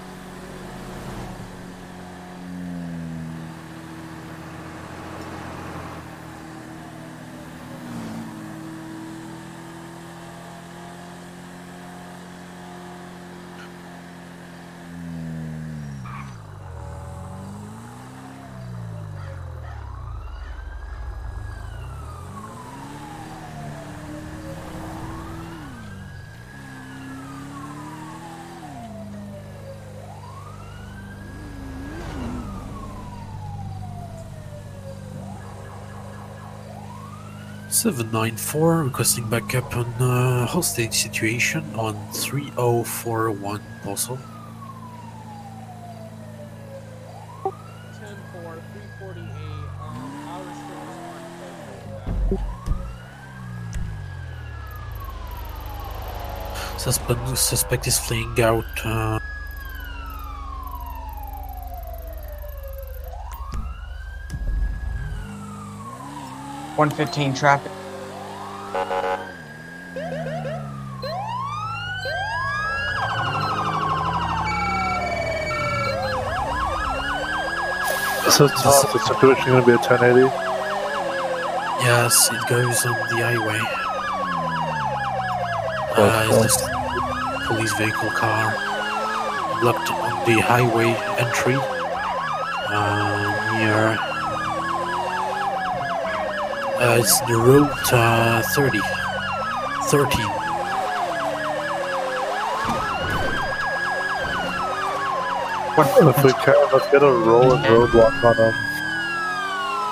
Seven 37.84 38.08
nine 38.12 38.36
four 38.38 38.82
requesting 38.82 39.28
backup 39.28 39.76
on 39.76 39.84
uh, 40.00 40.46
hostage 40.46 40.94
situation 40.94 41.62
on 41.74 41.94
three 42.14 42.50
oh 42.56 42.82
four 42.82 43.30
one 43.30 43.60
postal. 43.82 44.16
10 44.16 44.24
4, 48.32 48.56
348. 48.72 49.20
Um, 49.84 50.24
I'll 50.32 50.40
restrict 50.48 50.80
Suspect 56.80 57.36
suspect 57.36 57.84
is 57.86 57.98
fleeing 57.98 58.40
out. 58.40 58.64
Uh, 58.82 59.18
One 66.84 66.90
fifteen 66.90 67.32
traffic. 67.32 67.72
So 78.30 78.44
it's 78.44 78.64
not 78.66 78.92
the 78.92 78.98
situation 78.98 79.46
going 79.46 79.60
to 79.62 79.66
be 79.66 79.72
a 79.72 79.78
1080? 79.78 80.28
yes, 81.80 82.28
it 82.30 82.48
goes 82.50 82.84
on 82.84 82.92
the 83.08 83.16
highway. 83.24 83.60
Uh, 85.96 86.28
it's 86.28 86.42
just 86.42 87.46
police 87.46 87.72
vehicle 87.78 88.10
car 88.10 88.52
blocked 89.62 89.90
on 89.90 90.26
the 90.26 90.38
highway 90.38 90.92
entry 91.16 91.56
uh, 92.68 93.56
near. 93.56 94.13
Uh, 96.76 96.98
it's 97.00 97.20
the 97.20 97.36
route 97.36 97.92
uh, 97.92 98.42
30. 98.54 98.80
13. 99.90 100.44
If 105.76 106.24
we 106.24 106.32
can, 106.32 106.54
let's 106.72 106.88
get 106.90 107.02
a 107.02 107.10
rolling 107.10 107.62
roadblock 107.62 108.24
on 108.24 108.36
them. 108.36 108.54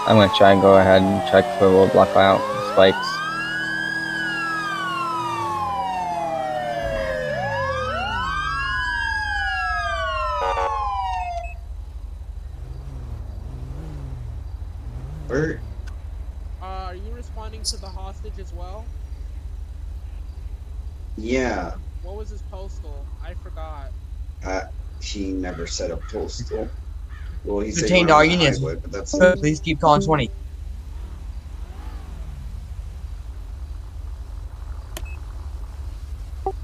I'm 0.07 0.17
gonna 0.17 0.33
try 0.37 0.53
and 0.53 0.61
go 0.63 0.77
ahead 0.77 1.03
and 1.03 1.29
check 1.29 1.45
for 1.59 1.67
roadblock 1.67 2.17
out 2.17 2.41
spikes. 2.73 2.97
Where? 15.29 15.61
Uh, 16.61 16.65
are 16.65 16.95
you 16.95 17.13
responding 17.13 17.63
to 17.65 17.77
the 17.81 17.89
hostage 17.89 18.39
as 18.39 18.53
well? 18.53 18.85
Yeah. 21.17 21.75
What 22.03 22.17
was 22.17 22.31
his 22.31 22.43
postal? 22.43 23.05
I 23.25 23.35
forgot. 23.35 23.91
Uh, 24.45 24.63
he 25.03 25.33
never 25.33 25.62
set 25.73 25.91
a 25.91 25.97
postal. 25.97 26.69
Well, 27.45 27.61
he 27.61 27.73
said 27.73 27.83
Detained 27.85 27.91
he 27.91 28.01
went 28.01 28.11
all 28.13 28.25
units. 28.25 28.59
highway, 28.59 28.77
but 28.77 28.93
that's 28.93 29.15
Please 29.41 29.59
keep 29.61 29.81
calling 29.81 30.03
20. 30.03 30.31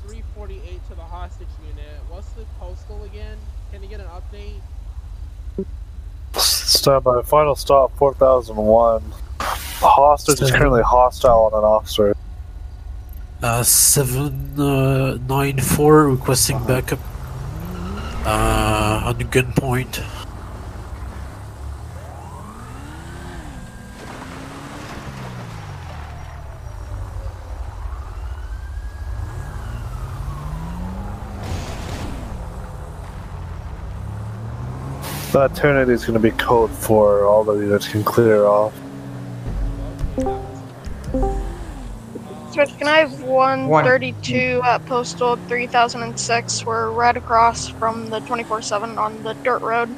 Three 0.06 0.22
forty-eight 0.34 0.80
to 0.88 0.94
the 0.94 1.02
hostage 1.02 1.48
unit. 1.68 1.84
What's 2.09 2.28
the 2.30 2.44
postal 2.59 3.04
again? 3.04 3.36
Can 3.72 3.82
you 3.82 3.88
get 3.88 4.00
an 4.00 4.06
update? 4.06 4.61
Stand 6.40 7.04
by. 7.04 7.22
Final 7.22 7.54
stop, 7.56 7.96
4001. 7.96 9.02
The 9.38 9.44
hostage 9.86 10.40
is 10.40 10.50
currently 10.50 10.82
hostile 10.82 11.50
on 11.52 11.59
an 11.59 11.64
officer. 11.64 12.14
Uh, 13.42 13.62
seven 13.62 14.59
uh, 14.61 15.16
nine 15.28 15.59
four 15.61 16.09
requesting 16.09 16.62
backup. 16.64 16.98
On 19.09 19.16
the 19.16 19.24
gunpoint. 19.24 20.04
That 35.32 35.52
1080 35.52 35.90
is 35.90 36.04
going 36.04 36.12
to 36.12 36.20
be 36.20 36.30
code 36.32 36.70
for 36.70 37.24
all 37.24 37.44
the 37.44 37.54
units 37.54 37.88
can 37.88 38.04
clear 38.04 38.44
off. 38.44 38.74
Switch, 42.59 42.76
can 42.76 42.88
I 42.88 42.98
have 42.98 43.12
132 43.20 44.62
at 44.66 44.84
postal 44.84 45.36
3006? 45.36 46.66
We're 46.66 46.90
right 46.90 47.16
across 47.16 47.68
from 47.68 48.11
the 48.11 48.18
24 48.18 48.62
7 48.62 48.98
on 48.98 49.22
the 49.22 49.34
dirt 49.44 49.62
road. 49.62 49.90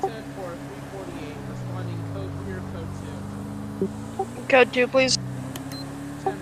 10 0.00 0.10
4, 0.34 0.56
348. 0.56 1.36
Responding 1.50 2.02
code 2.14 2.30
clear 2.44 2.62
code 2.72 2.88
2. 3.78 4.46
Code 4.48 4.72
2, 4.72 4.88
please. 4.88 5.18
10 6.24 6.40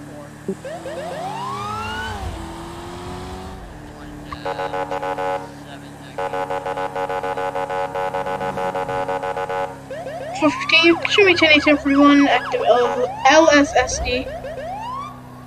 Switch, 10.39 10.53
can 10.71 10.87
you 10.87 10.97
show 11.11 11.25
me 11.25 11.35
10 11.35 11.51
1041 11.55 12.29
active 12.29 12.61
L- 12.69 13.09
LSSD? 13.33 14.27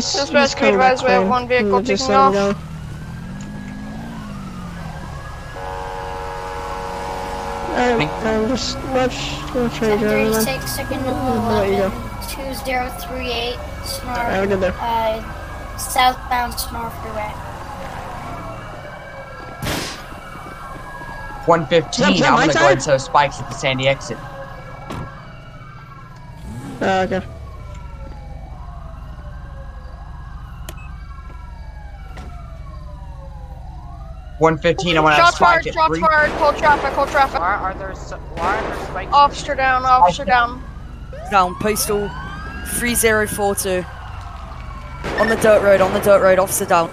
Alright, 0.00 0.14
he's, 0.14 0.20
Dispatch, 0.20 0.42
he's 0.50 0.54
can 0.54 0.66
we 0.68 0.72
advise 0.74 1.02
we 1.02 1.10
have 1.10 1.28
one 1.28 1.48
vehicle 1.48 1.70
We'll 1.72 1.82
taking 1.82 2.06
let 2.08 2.14
him 2.14 2.20
off? 2.20 2.32
go. 2.34 2.60
Alright, 7.72 8.26
um, 8.26 8.48
just 8.48 8.76
watch, 8.88 9.32
watch 9.54 9.80
where 9.80 9.90
you're 9.90 9.98
going 10.00 10.32
then. 10.32 10.44
36, 10.44 10.70
second 10.70 11.00
I'll 11.06 11.62
let 11.62 11.90
go. 11.90 11.90
2038, 12.28 13.56
Snore, 13.84 14.14
we're 14.14 14.56
there. 14.56 14.74
uh, 14.78 15.76
southbound 15.78 16.58
Senora 16.58 16.90
Freeway. 17.02 17.32
115. 21.46 22.04
I'm 22.04 22.38
gonna 22.38 22.52
go 22.52 22.58
ahead 22.60 22.72
and 22.72 22.82
set 22.82 23.00
spikes 23.00 23.40
at 23.40 23.48
the 23.48 23.54
Sandy 23.54 23.88
exit. 23.88 24.18
Uh, 26.80 27.06
okay. 27.08 27.26
115, 34.40 34.96
I 34.96 35.00
want 35.00 35.12
to 35.12 35.16
have 35.16 35.26
Shots 35.26 35.38
fired, 35.38 35.62
spike 35.62 35.66
at 35.68 35.74
shots 35.74 35.88
3. 35.88 36.00
fired, 36.00 36.30
hold 36.30 36.56
traffic, 36.56 36.92
hold 36.94 37.08
traffic. 37.10 37.40
Why 37.40 37.56
are 37.56 37.74
there 37.74 37.92
why 37.92 38.56
are 38.56 38.62
there 38.74 38.86
spikes? 38.86 39.12
Officer 39.12 39.54
down, 39.54 39.84
officer 39.84 40.24
down. 40.24 40.64
Down, 41.30 41.54
postal 41.56 42.08
3042. 42.78 43.84
On 45.20 45.28
the 45.28 45.36
dirt 45.36 45.62
road, 45.62 45.82
on 45.82 45.92
the 45.92 46.00
dirt 46.00 46.22
road, 46.22 46.38
officer 46.38 46.64
down. 46.64 46.90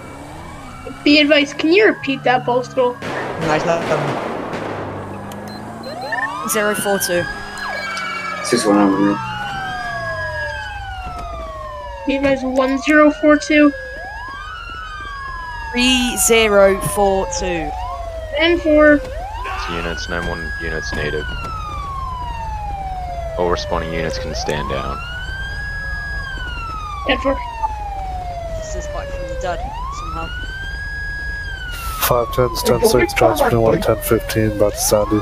Be 1.04 1.20
advised, 1.20 1.56
can 1.58 1.72
you 1.72 1.86
repeat 1.86 2.22
that 2.24 2.44
postal? 2.44 2.92
Nice, 3.48 3.66
um, 3.66 3.80
042. 6.50 7.24
619. 8.44 9.16
Be 12.06 12.16
advised, 12.16 12.44
1042. 12.44 13.72
3042. 16.26 17.70
And 18.40 18.60
four. 18.60 18.94
It's 18.94 19.70
units, 19.70 20.08
no 20.08 20.22
more 20.22 20.36
units 20.60 20.92
needed. 20.94 21.24
All 23.38 23.50
responding 23.50 23.92
units 23.92 24.18
can 24.18 24.34
stand 24.34 24.68
down. 24.68 24.98
and 27.08 27.20
for 27.20 27.36
This 28.56 28.74
is 28.74 28.86
back 28.88 29.08
from 29.08 29.28
the 29.28 29.38
dead, 29.40 29.60
somehow. 30.00 30.28
510s, 32.08 32.64
10 32.64 32.88
6, 32.88 33.14
transmitting 33.14 33.60
1 33.60 33.80
10 33.80 33.96
15, 33.96 34.58
back 34.58 34.72
to 34.72 34.78
Sandy. 34.78 35.20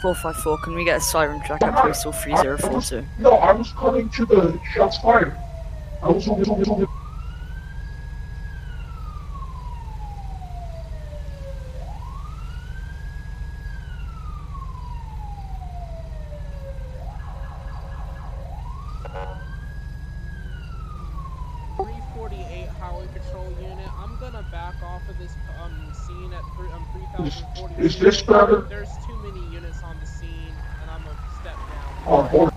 Four 0.00 0.14
five 0.14 0.36
four. 0.36 0.56
Can 0.56 0.74
we 0.74 0.84
get 0.84 0.96
a 0.96 1.00
siren 1.00 1.42
track 1.42 1.62
at 1.62 1.74
postal 1.74 2.12
three 2.12 2.34
zero 2.36 2.56
four 2.56 2.80
two? 2.80 3.04
No, 3.18 3.32
I 3.32 3.52
was 3.52 3.70
coming 3.72 4.08
to 4.10 4.24
the 4.24 4.58
shots 4.72 4.96
fired. 4.96 5.36
I 6.02 6.08
was 6.08 6.26
on 6.26 6.38
the 6.40 6.88
Three 21.76 22.00
forty-eight 22.14 22.68
Highway 22.80 23.06
down. 32.10 32.18
Oh, 32.18 32.22
hold 32.22 32.50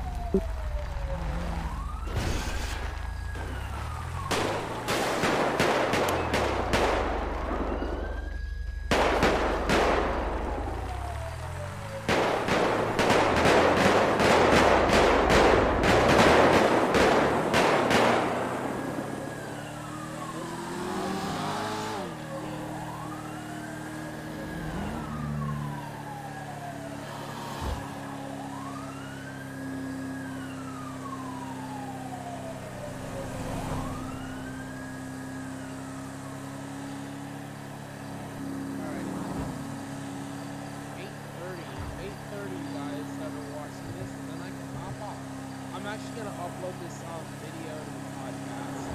Eight 40.99 41.09
thirty. 41.39 41.65
Eight 42.03 42.17
thirty, 42.31 42.59
guys 42.73 43.09
that 43.19 43.31
are 43.31 43.49
watching 43.57 43.89
this, 43.99 44.11
and 44.13 44.25
then 44.29 44.39
I 44.41 44.49
can 44.49 44.67
hop 44.77 44.97
off. 45.09 45.19
I'm 45.75 45.83
actually 46.03 46.19
gonna 46.23 46.35
upload 46.35 46.75
this 46.83 47.01
um 47.15 47.23
video 47.39 47.79
to 47.79 47.95
the 47.95 48.11
podcast. 48.19 48.91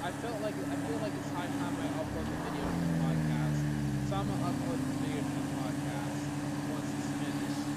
I 0.00 0.12
felt 0.12 0.40
like 0.40 0.54
I 0.72 0.76
feel 0.88 0.96
like 0.98 1.12
it's 1.14 1.30
high 1.30 1.48
time 1.60 1.76
I 1.76 1.88
upload 2.00 2.24
the 2.30 2.36
video 2.36 2.64
to 2.64 2.80
the 2.80 2.88
podcast. 3.04 3.64
So 4.08 4.16
I'm 4.16 4.26
gonna 4.28 4.40
upload 4.40 4.80
the 4.88 4.94
video 5.06 5.20
to 5.20 5.34
the 5.34 5.44
podcast 5.52 6.32
once 6.72 6.94
it's 6.94 7.10
finished. 7.20 7.68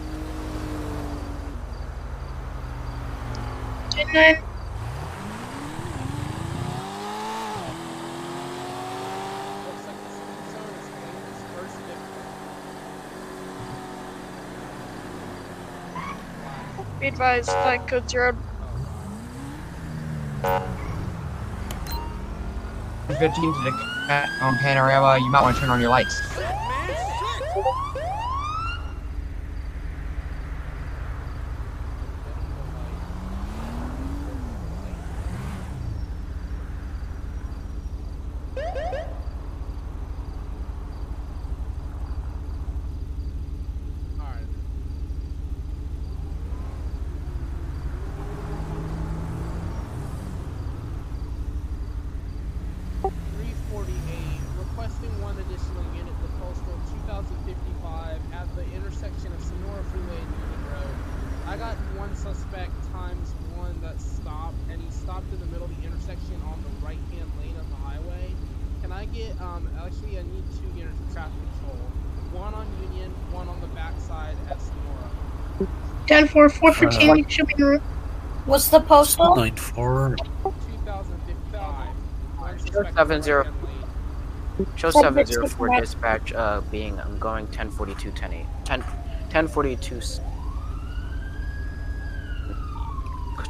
Looks 0.00 0.28
like 0.28 0.28
the 0.36 0.36
speed 0.58 0.82
zone 0.86 1.08
is 1.14 1.22
famous 1.40 1.72
first 3.86 4.03
difference. 4.14 4.44
Be 17.00 17.08
advised, 17.08 17.50
flight 17.50 17.86
code 17.88 18.08
zero. 18.08 18.36
15 23.08 23.54
to 23.54 23.62
the 23.62 23.70
cat 24.06 24.28
on 24.40 24.56
Panorama, 24.58 25.18
you 25.18 25.30
might 25.30 25.42
want 25.42 25.54
to 25.56 25.60
turn 25.60 25.70
on 25.70 25.80
your 25.80 25.90
lights. 25.90 26.20
Alright. 44.20 44.46
Three 53.36 53.54
forty-eight, 53.70 54.40
requesting 54.58 55.10
one 55.20 55.36
additional 55.38 55.84
unit 55.94 56.14
to 56.22 56.28
postal 56.40 56.74
two 56.88 57.00
thousand 57.06 57.36
fifty-five 57.44 58.20
at 58.32 58.48
the 58.56 58.64
intersection 58.74 59.32
of 59.32 59.42
Senora 59.42 59.84
Freeway 59.92 60.16
and 60.18 60.32
Union 60.32 60.64
Road. 60.72 60.96
I 61.46 61.56
got 61.58 61.76
one 61.98 62.14
suspect 62.16 62.72
times 62.92 63.30
one 63.56 63.80
that 63.82 64.00
stopped, 64.00 64.56
and 64.70 64.80
he 64.80 64.90
stopped 64.90 65.30
in 65.32 65.40
the 65.40 65.46
middle 65.46 65.66
of 65.66 65.76
the 65.76 65.86
intersection 65.86 66.40
on 66.46 66.62
the 66.62 66.70
right-hand 66.86 67.30
lane 67.40 67.56
of 67.56 67.68
the 67.70 67.76
highway. 67.76 68.34
Can 68.82 68.92
I 68.92 69.04
get, 69.06 69.38
um, 69.40 69.68
actually 69.78 70.18
I 70.18 70.22
need 70.22 70.44
two 70.56 70.70
units 70.78 71.00
of 71.00 71.12
traffic 71.12 71.40
control. 71.52 71.92
One 72.32 72.54
on 72.54 72.66
Union, 72.82 73.10
one 73.30 73.48
on 73.48 73.60
the 73.60 73.68
backside 73.68 74.36
at 74.48 74.60
Senora. 74.60 75.10
Ten 76.06 76.28
four 76.28 76.48
four 76.48 76.72
fifteen 76.72 77.26
should 77.28 77.46
be 77.46 77.54
en. 77.62 77.80
What's 78.44 78.68
the 78.68 78.80
postal? 78.80 79.36
Nine 79.36 79.56
four. 79.56 80.16
2055. 80.42 81.96
One 82.36 82.58
Show 82.58 82.64
suspect 82.64 82.94
seven 82.94 83.14
on 83.14 83.20
the 83.20 83.22
zero. 83.22 83.44
right-hand 83.44 83.62
lane. 83.62 84.66
Show 84.76 84.90
Seven 84.90 85.02
seven 85.02 85.26
six 85.26 85.30
zero 85.30 85.46
four 85.48 85.68
nine. 85.68 85.80
dispatch. 85.80 86.32
Uh, 86.32 86.60
being 86.70 87.00
I'm 87.00 87.18
going 87.18 87.46
ten 87.48 87.70
forty 87.70 87.94
two 87.94 88.10
ten 88.12 88.32
eight. 88.34 88.46
Ten 88.64 88.84
ten 89.30 89.48
forty 89.48 89.76
two. 89.76 90.00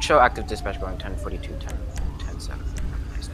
show 0.01 0.19
active 0.19 0.45
dispatch 0.45 0.79
going 0.79 0.93
1042, 0.99 1.55
10, 1.57 1.77
10 2.19 2.39
7. 2.39 2.63
Nice 3.15 3.27
day. 3.27 3.33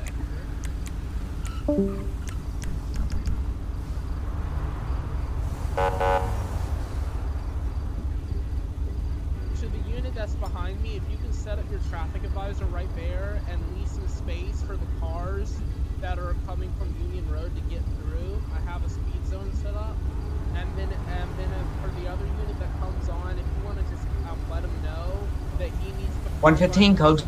15 26.61 26.95
code. 26.95 27.23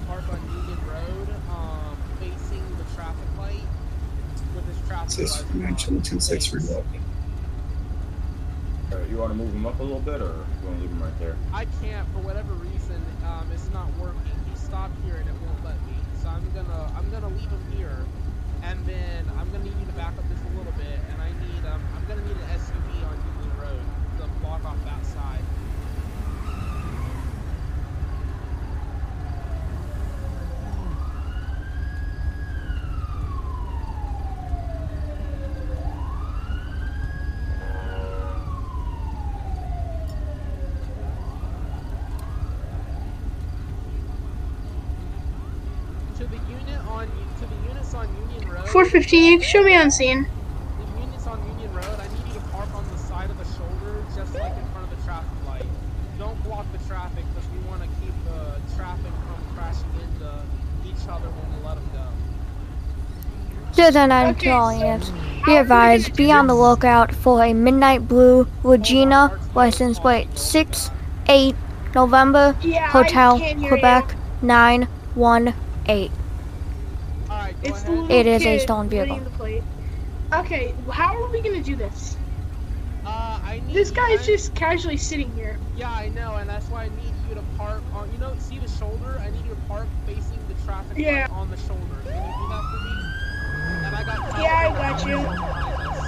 Says 5.08 5.42
financial 5.42 5.94
You 9.10 9.18
want 9.18 9.32
to 9.32 9.36
move 9.36 9.52
him 9.52 9.66
up 9.66 9.80
a 9.80 9.84
little 9.84 10.00
bit, 10.02 10.22
or 10.22 10.46
you 10.62 10.68
want 10.68 10.78
to 10.78 10.82
leave 10.82 10.92
him 10.92 11.02
right 11.02 11.20
there? 11.20 11.36
I 11.52 11.66
can't 11.82 12.08
for 12.14 12.20
whatever 12.20 12.54
reason. 12.54 13.04
Um, 13.26 13.50
it's 13.52 13.68
not 13.74 13.92
working. 13.98 14.22
He 14.52 14.56
stopped 14.56 14.94
here 15.04 15.16
and 15.16 15.28
it 15.28 15.36
won't 15.42 15.66
let 15.66 15.82
me. 15.88 15.96
So 16.22 16.30
I'm 16.30 16.46
gonna 16.54 16.94
I'm 16.96 17.10
gonna 17.10 17.30
leave 17.30 17.50
him 17.50 17.72
here, 17.76 18.06
and 18.62 18.86
then 18.86 19.23
415, 48.74 49.24
you 49.24 49.38
can 49.38 49.48
show 49.48 49.62
me 49.62 49.76
on 49.76 49.92
scene. 49.92 50.26
The 50.80 51.00
units 51.00 51.28
on 51.28 51.40
Union 51.48 51.72
Road. 51.76 51.86
I 51.86 52.08
need 52.08 52.28
you 52.28 52.34
to 52.34 52.40
park 52.48 52.74
on 52.74 52.84
the 52.90 52.98
side 52.98 53.30
of 53.30 53.38
the 53.38 53.46
shoulder, 53.46 54.04
just 54.16 54.34
like 54.34 54.58
in 54.58 54.66
front 54.72 54.92
of 54.92 54.98
the 54.98 55.06
traffic 55.06 55.30
light. 55.46 55.66
Don't 56.18 56.44
block 56.44 56.66
the 56.72 56.80
traffic 56.88 57.24
because 57.36 57.48
we 57.52 57.60
want 57.70 57.84
to 57.84 57.88
keep 58.02 58.16
the 58.26 58.76
traffic 58.76 59.12
from 59.28 59.56
crashing 59.56 59.86
into 60.02 60.42
each 60.90 61.08
other 61.08 61.28
when 61.30 61.54
we 61.54 61.68
let 61.68 61.76
them 61.76 61.88
go. 61.94 63.74
Citizen 63.74 64.10
9 64.10 64.36
to 64.36 64.50
all 64.50 64.74
units. 64.74 65.12
Be 65.46 65.56
advised, 65.56 66.16
be 66.16 66.32
on 66.32 66.48
the 66.48 66.56
lookout 66.56 67.14
for 67.14 67.44
a 67.44 67.54
Midnight 67.54 68.08
Blue 68.08 68.48
Regina 68.64 69.40
license 69.54 70.00
plate 70.00 70.36
6 70.36 70.90
8 71.30 71.56
November 71.94 72.56
Yeah, 72.64 72.90
Hotel 72.90 73.38
can't 73.38 73.60
hear 73.60 73.70
Quebec 73.70 74.16
918. 74.42 76.23
It's 77.64 77.84
the 77.84 77.92
little 77.92 78.12
It 78.12 78.26
is 78.28 78.42
a 78.42 78.46
kid 78.46 78.62
stolen 78.62 78.90
vehicle. 78.90 79.20
the 79.20 79.30
plate. 79.32 79.64
Okay, 80.34 80.74
how 80.92 81.16
are 81.22 81.30
we 81.30 81.42
gonna 81.42 81.62
do 81.64 81.76
this? 81.76 82.18
Uh, 83.06 83.40
I 83.44 83.62
need 83.68 83.76
This 83.76 83.92
guy 83.92 84.10
guy's 84.10 84.22
I- 84.22 84.26
just 84.26 84.56
casually 84.56 84.98
sitting 84.98 85.32
here. 85.36 85.58
Yeah, 85.76 85.92
I 85.92 86.10
know, 86.10 86.36
and 86.36 86.50
that's 86.50 86.68
why 86.68 86.84
I 86.86 86.90
need 86.90 87.14
you 87.30 87.36
to 87.36 87.42
park 87.58 87.82
on. 87.94 88.12
You 88.12 88.18
know, 88.20 88.34
see 88.40 88.58
the 88.60 88.68
shoulder? 88.70 89.20
I 89.20 89.30
need 89.30 89.46
you 89.46 89.52
to 89.56 89.62
park 89.68 89.88
facing 90.06 90.40
the 90.48 90.54
traffic 90.66 90.98
Yeah. 90.98 91.28
light 91.28 91.32
on 91.32 91.50
the 91.52 91.58
shoulder. 91.58 91.82
Can 92.06 92.16
you 92.16 92.34
do 92.40 92.48
that 92.50 92.64
for 92.72 92.80
me? 92.84 92.92
And 93.86 93.96
I 93.96 94.04
got. 94.04 94.42
Yeah, 94.42 94.58
I 94.58 94.72
got 94.72 95.06
you. 95.06 95.18
behind 95.18 95.88
us. 95.88 96.00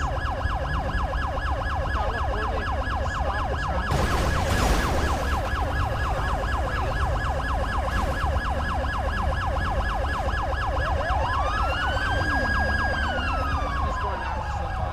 California, 1.93 2.59
if 2.59 2.59
you 2.59 2.65
can 2.65 2.89
just 2.99 3.13
stop 3.13 3.49
the 3.49 3.55
traffic. 3.55 5.05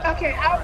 Okay, 0.04 0.32
how? 0.32 0.58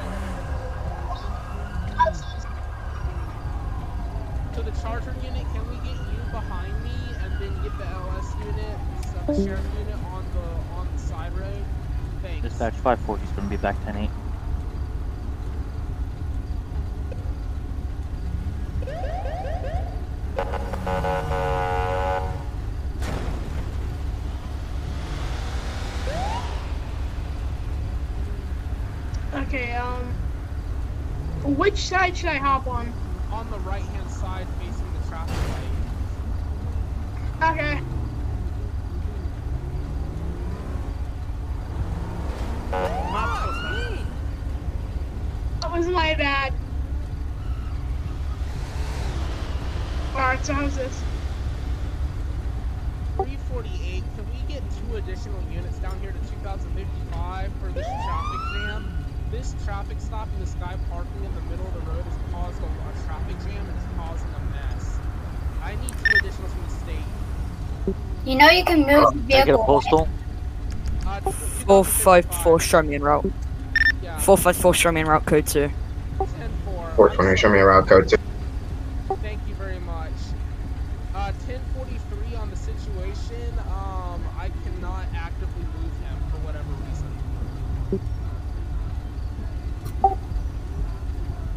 To 4.54 4.62
the 4.62 4.70
charger 4.82 5.14
unit, 5.22 5.46
can 5.52 5.68
we 5.70 5.76
get 5.76 5.94
you 5.94 6.18
behind 6.32 6.72
me 6.82 6.90
and 7.22 7.32
then 7.40 7.62
get 7.62 7.76
the 7.78 7.86
LS 7.86 8.34
unit, 8.40 8.78
the 9.26 9.34
sheriff 9.34 9.64
unit 9.78 9.94
on 10.12 10.24
the 10.34 10.74
on 10.76 10.88
the 10.92 10.98
side 11.00 11.32
road? 11.36 11.64
Thanks. 12.22 12.42
Dispatch 12.42 12.74
540 12.74 13.22
is 13.24 13.30
going 13.30 13.48
to 13.48 13.50
be 13.50 13.56
back 13.60 13.76
10-8. 13.84 14.10
Okay, 29.34 29.72
um, 29.72 30.14
which 31.58 31.76
side 31.76 32.16
should 32.16 32.28
I 32.28 32.36
hop 32.36 32.68
on? 32.68 32.92
On 33.32 33.50
the 33.50 33.58
right 33.58 33.82
hand 33.82 34.10
side 34.10 34.46
facing 34.60 34.92
the 34.92 35.08
traffic 35.08 35.36
light. 37.40 37.52
Okay. 37.52 37.80
That 45.60 45.72
was 45.72 45.88
my 45.88 46.14
bad. 46.14 46.54
Alright, 50.14 50.44
so 50.44 50.52
how's 50.52 50.76
this? 50.76 51.02
348, 53.16 54.04
can 54.16 54.26
we 54.26 54.52
get 54.52 54.62
two 54.78 54.96
additional 54.96 55.42
units 55.52 55.78
down 55.78 55.98
here 56.00 56.12
to 56.12 56.18
2055 56.18 57.52
for 57.60 57.68
this 57.72 57.84
traffic 57.84 58.40
jam? 58.54 58.98
This 59.30 59.54
traffic 59.66 60.00
stop 60.00 60.26
and 60.32 60.42
this 60.42 60.54
guy 60.54 60.74
parking 60.90 61.22
in 61.22 61.34
the 61.34 61.42
middle 61.42 61.66
of 61.66 61.74
the 61.74 61.80
road 61.80 62.02
has 62.02 62.32
caused 62.32 62.62
a, 62.62 62.64
a 62.64 63.04
traffic 63.04 63.36
jam 63.44 63.60
and 63.60 63.76
it's 63.76 63.86
causing 63.94 64.28
a 64.32 64.40
mess. 64.56 64.98
I 65.62 65.74
need 65.76 65.90
two 65.90 66.16
additionals 66.16 66.48
from 66.48 66.64
the 66.64 66.70
state. 66.70 67.06
You 68.24 68.37
know 68.48 68.56
you 68.56 68.64
can 68.64 68.80
move 68.80 69.26
the 69.26 69.32
Can 69.32 69.42
I 69.42 69.44
get 69.44 69.54
a 69.54 69.58
postal? 69.58 70.08
454, 71.66 72.60
show 72.60 72.82
me 72.82 72.94
en 72.94 73.02
route. 73.02 73.32
454, 74.20 74.74
show 74.74 74.92
me 74.92 75.00
en 75.00 75.06
route, 75.06 75.26
code 75.26 75.46
2. 75.46 75.70
420, 76.96 77.36
show 77.36 77.50
me 77.50 77.58
a 77.60 77.64
route 77.64 77.86
code. 77.86 78.08
Two. 78.08 78.16
Thank 79.22 79.40
you 79.46 79.54
very 79.54 79.78
much. 79.80 80.10
Uh, 81.14 81.32
1043 81.46 82.36
on 82.36 82.50
the 82.50 82.56
situation. 82.56 83.52
Um, 83.70 84.20
I 84.36 84.50
cannot 84.64 85.06
actively 85.14 85.62
move 85.62 85.92
him 86.02 86.18
for 86.30 86.38
whatever 86.44 86.68
reason. 86.88 87.06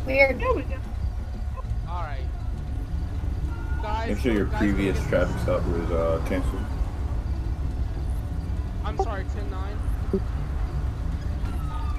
Weird. 0.05 0.43
Alright. 1.89 2.21
Guys, 3.81 4.09
Make 4.09 4.19
sure 4.19 4.33
your 4.33 4.45
previous 4.45 5.00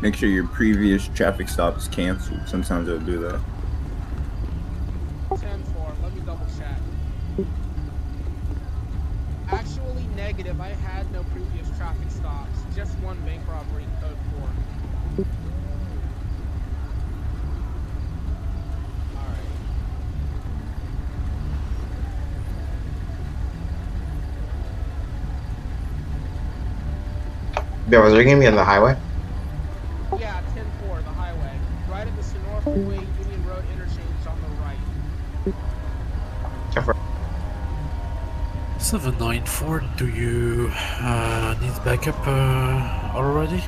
Make 0.02 0.16
sure 0.16 0.28
your 0.28 0.48
previous 0.48 1.06
traffic 1.14 1.48
stop 1.48 1.78
is 1.78 1.86
canceled. 1.86 2.40
Sometimes 2.48 2.88
they'll 2.88 2.98
do 2.98 3.20
that. 3.20 3.40
10-4. 5.30 6.02
Let 6.02 6.12
me 6.12 6.20
double 6.26 6.46
check. 6.58 6.76
Actually, 9.48 10.06
negative. 10.16 10.60
I 10.60 10.70
had 10.70 11.10
no 11.12 11.22
previous 11.24 11.70
traffic 11.78 12.10
stops. 12.10 12.58
Just 12.74 12.98
one 12.98 13.20
bank 13.20 13.42
robbery, 13.48 13.86
code 14.00 14.18
4. 15.16 15.24
Yeah, 27.88 28.02
was 28.02 28.14
there 28.14 28.24
gonna 28.24 28.40
be 28.40 28.46
on 28.46 28.54
the 28.56 28.64
highway? 28.64 28.96
Yeah, 30.18 30.40
10-4, 30.54 31.02
the 31.04 31.10
highway. 31.10 31.58
Right 31.90 32.06
at 32.72 32.78
the 32.78 32.84
Senora 32.84 33.04
Union 33.20 33.46
Road 33.46 33.64
interchange 33.72 34.26
on 34.26 34.40
the 34.40 34.48
right. 34.62 34.78
794, 38.78 39.84
do 39.96 40.08
you 40.08 40.70
uh, 40.72 41.54
need 41.60 41.84
backup 41.84 42.16
uh, 42.26 43.12
already? 43.14 43.62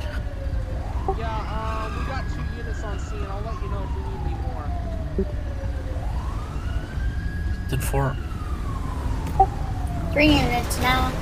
Yeah, 1.19 1.85
um, 1.85 1.99
we 1.99 2.05
got 2.07 2.25
two 2.31 2.43
units 2.57 2.83
on 2.83 2.99
scene. 2.99 3.23
I'll 3.29 3.43
let 3.43 3.63
you 3.63 3.69
know 3.69 3.83
if 3.83 3.95
we 3.95 4.03
need 4.03 4.21
any 4.25 4.35
more. 4.43 4.65
Then 7.69 7.81
4. 7.81 8.17
Three 10.13 10.29
units 10.29 10.79
now. 10.79 11.13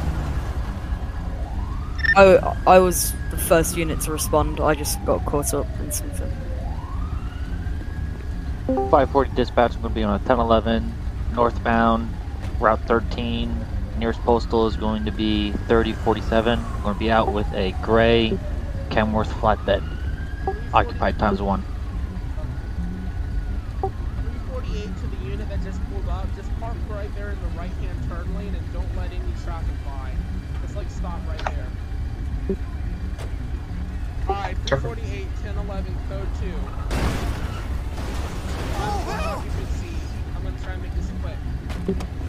I, 2.15 2.57
I 2.67 2.79
was 2.79 3.13
the 3.31 3.39
first 3.39 3.77
unit 3.77 4.01
to 4.03 4.13
respond. 4.13 4.61
I 4.61 4.75
just 4.75 5.05
got 5.05 5.25
caught 5.25 5.53
up 5.55 5.67
in 5.81 5.91
something. 5.91 6.31
540 8.67 9.35
dispatch 9.35 9.75
I'm 9.75 9.83
going 9.83 9.93
to 9.93 10.01
be 10.01 10.05
on 10.05 10.11
a 10.11 10.19
1011 10.19 10.95
northbound, 11.35 12.09
Route 12.61 12.81
13. 12.87 13.67
Nearest 13.99 14.21
postal 14.21 14.67
is 14.67 14.77
going 14.77 15.05
to 15.05 15.11
be 15.11 15.53
3047. 15.53 16.59
I'm 16.59 16.83
going 16.83 16.95
to 16.95 16.99
be 16.99 17.11
out 17.11 17.33
with 17.33 17.53
a 17.55 17.75
gray 17.83 18.39
Kenworth 18.91 19.29
flatbed. 19.29 19.83
Occupied 20.73 21.19
times 21.19 21.43
one. 21.43 21.65
348 23.81 24.85
to 24.97 25.07
the 25.07 25.25
unit 25.25 25.49
that 25.49 25.63
just 25.65 25.81
pulled 25.91 26.09
up. 26.09 26.27
Just 26.37 26.51
park 26.61 26.77
right 26.89 27.13
there 27.17 27.31
in 27.31 27.41
the 27.41 27.49
right-hand 27.59 28.09
turn 28.09 28.35
lane 28.37 28.55
and 28.55 28.73
don't 28.73 28.97
let 28.97 29.11
any 29.11 29.33
traffic 29.45 29.75
by. 29.85 30.13
Just 30.63 30.77
like 30.77 30.89
stop 30.91 31.21
right 31.27 31.45
there. 31.47 31.67
Alright, 34.29 34.57
348, 34.67 35.27
1011, 35.45 35.97
code 36.09 36.29
2. 36.89 36.92
Thank 41.85 42.01
you. 42.01 42.22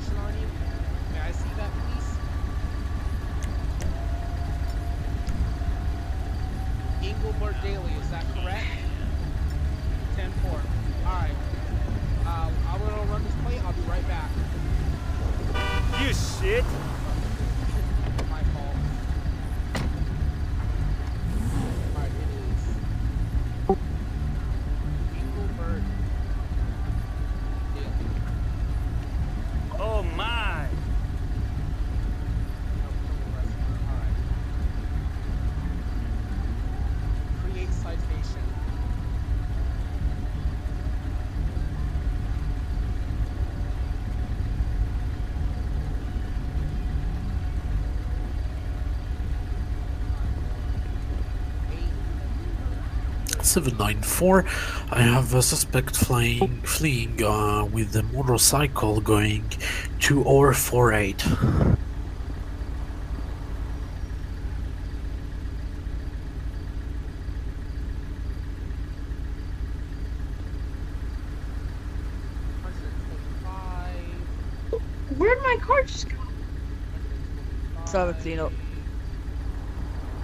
Registration 0.00 0.16
on 0.18 0.32
you? 0.40 0.46
May 1.12 1.20
I 1.20 1.32
see 1.32 1.50
that, 1.56 1.70
please? 1.72 2.08
Engelbert 7.02 7.56
Daly, 7.62 7.92
is 8.00 8.10
that 8.10 8.24
correct? 8.34 8.66
10-4. 10.16 10.60
Alright. 11.04 11.30
Uh, 12.26 12.50
I'm 12.68 12.80
gonna 12.80 13.12
run 13.12 13.24
this 13.24 13.34
plate, 13.44 13.64
I'll 13.64 13.72
be 13.72 13.80
right 13.82 14.06
back. 14.08 14.30
You 16.00 16.14
shit. 16.14 16.64
794. 53.50 54.44
I 54.90 55.02
have 55.02 55.34
a 55.34 55.42
suspect 55.42 55.96
flying, 55.96 56.60
fleeing 56.62 57.22
uh, 57.24 57.64
with 57.64 57.96
a 57.96 58.04
motorcycle 58.04 59.00
going 59.00 59.44
two 59.98 60.22
or 60.22 60.54
48. 60.54 61.22
Where'd 75.18 75.42
my 75.42 75.56
car 75.60 75.82
just 75.82 76.08
go? 76.08 76.16
17 77.86 78.38
up. 78.38 78.52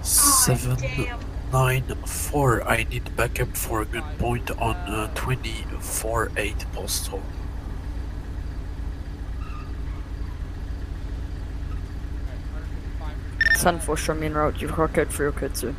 Seven. 0.02 0.76
Oh, 0.80 1.35
nine 1.52 1.84
four. 2.04 2.66
I 2.68 2.84
need 2.84 3.14
backup 3.16 3.56
for 3.56 3.82
a 3.82 3.84
good 3.84 4.04
point 4.18 4.50
on 4.52 4.76
uh, 4.76 5.12
twenty 5.14 5.64
four 5.80 6.30
eight 6.36 6.64
postal. 6.72 7.22
Ten 13.58 13.78
four 13.80 13.96
show 13.96 14.14
me 14.14 14.28
route. 14.28 14.60
You've 14.60 14.74
got 14.74 14.94
code 14.94 15.10
three 15.10 15.26
or 15.26 15.32
code. 15.32 15.74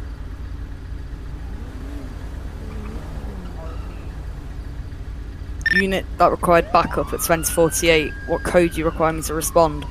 Unit 5.73 6.05
that 6.17 6.31
required 6.31 6.71
backup 6.71 7.07
at 7.07 7.19
2048. 7.19 8.11
What 8.27 8.43
code 8.43 8.71
do 8.71 8.77
you 8.77 8.85
require 8.85 9.13
me 9.13 9.21
to 9.23 9.33
respond? 9.33 9.85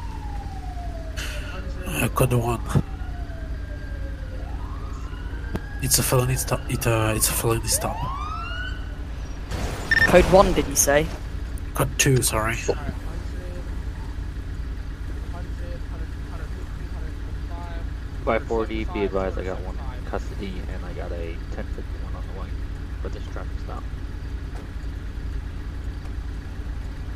Uh, 1.87 2.09
code 2.09 2.33
one. 2.33 2.61
It's 5.87 6.01
a 6.01 6.03
felony 6.03 6.35
stop. 6.35 6.61
It 6.69 6.85
uh, 6.85 7.13
it's 7.15 7.29
a 7.29 7.33
felony 7.33 7.69
stop. 7.69 7.97
Code 10.09 10.25
one, 10.33 10.53
did 10.53 10.67
you 10.67 10.75
say? 10.75 11.07
Code 11.75 11.97
two. 11.97 12.23
Sorry. 12.23 12.57
540, 18.25 18.85
be 18.87 19.05
advised 19.05 19.39
I 19.39 19.45
got 19.45 19.61
one 19.61 19.79
in 19.97 20.05
custody 20.07 20.55
and 20.75 20.85
I 20.85 20.93
got 20.95 21.13
a 21.13 21.37
1051 21.55 22.17
on 22.17 22.25
the 22.35 22.41
way 22.41 22.49
for 23.01 23.09
this 23.09 23.23
traffic 23.29 23.57
stop. 23.63 23.85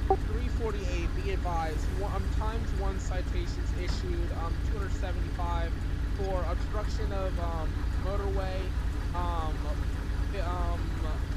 348, 0.06 1.24
be 1.24 1.32
advised, 1.32 1.84
one, 1.98 2.14
um, 2.14 2.22
times 2.38 2.68
one 2.78 3.00
citations 3.00 3.70
issued, 3.82 4.30
um, 4.46 4.54
275 4.70 5.72
for 6.18 6.44
obstruction 6.48 7.10
of, 7.12 7.36
um, 7.40 7.68
motorway, 8.04 8.70
um, 9.14 9.54
um, 9.66 10.78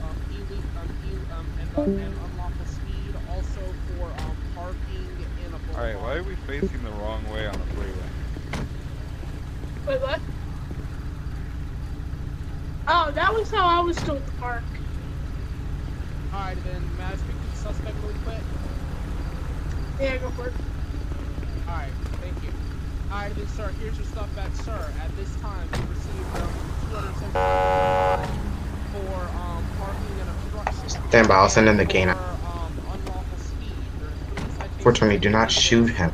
um, 0.04 0.18
ille- 0.32 0.64
um, 0.78 0.90
ill- 1.04 1.28
um, 1.32 1.48
and, 1.60 1.70
uh, 1.76 1.82
and 1.84 2.14
unlawful 2.32 2.66
speed, 2.66 3.16
also 3.28 3.74
for, 3.88 4.12
um, 4.22 4.38
parking 4.54 5.10
in 5.44 5.54
a 5.54 5.60
Alright, 5.76 6.00
why 6.00 6.16
are 6.16 6.24
we 6.24 6.36
facing 6.36 6.84
the 6.84 6.92
wrong 6.92 7.28
way 7.32 7.48
on 7.48 7.54
the 7.54 7.66
freeway? 7.74 8.10
Wait, 9.88 10.02
what? 10.02 10.20
Oh, 12.88 13.12
that 13.16 13.34
was 13.34 13.50
how 13.52 13.66
I 13.66 13.82
was 13.84 13.96
told 13.98 14.26
to 14.26 14.32
park. 14.34 14.64
Alright, 16.34 16.62
then, 16.64 16.82
may 16.98 17.04
I 17.04 17.16
speak 17.16 17.42
to 17.42 17.48
the 17.50 17.56
suspect 17.56 17.96
really 18.02 18.14
quick? 18.26 18.42
Yeah, 20.00 20.18
go 20.18 20.30
for 20.32 20.48
it. 20.48 20.54
Alright, 21.68 21.92
thank 21.92 21.98
you. 21.98 22.03
Alright, 23.14 23.36
then, 23.36 23.48
sir, 23.50 23.70
here's 23.80 23.96
your 23.96 24.08
stuff 24.08 24.36
back, 24.36 24.50
sir. 24.66 24.92
At 25.00 25.16
this 25.16 25.30
time, 25.36 25.70
you 25.78 25.86
received, 25.86 26.34
um, 26.34 26.50
275 26.90 28.26
for, 28.90 29.22
um, 29.38 29.62
parking 29.78 30.18
and 30.18 30.30
obstruction. 30.34 30.90
Stand 30.90 31.28
by, 31.28 31.36
I'll 31.36 31.48
send 31.48 31.70
in 31.70 31.78
the 31.78 31.86
gain. 31.86 32.10
For, 32.10 32.18
um, 32.18 32.74
unlawful 32.90 33.38
speed. 33.38 33.78
There's 34.02 34.18
three 34.34 34.50
citations. 34.58 34.82
Fortunately, 34.82 35.20
do 35.20 35.30
not 35.30 35.52
shoot 35.52 35.94
him. 35.94 36.12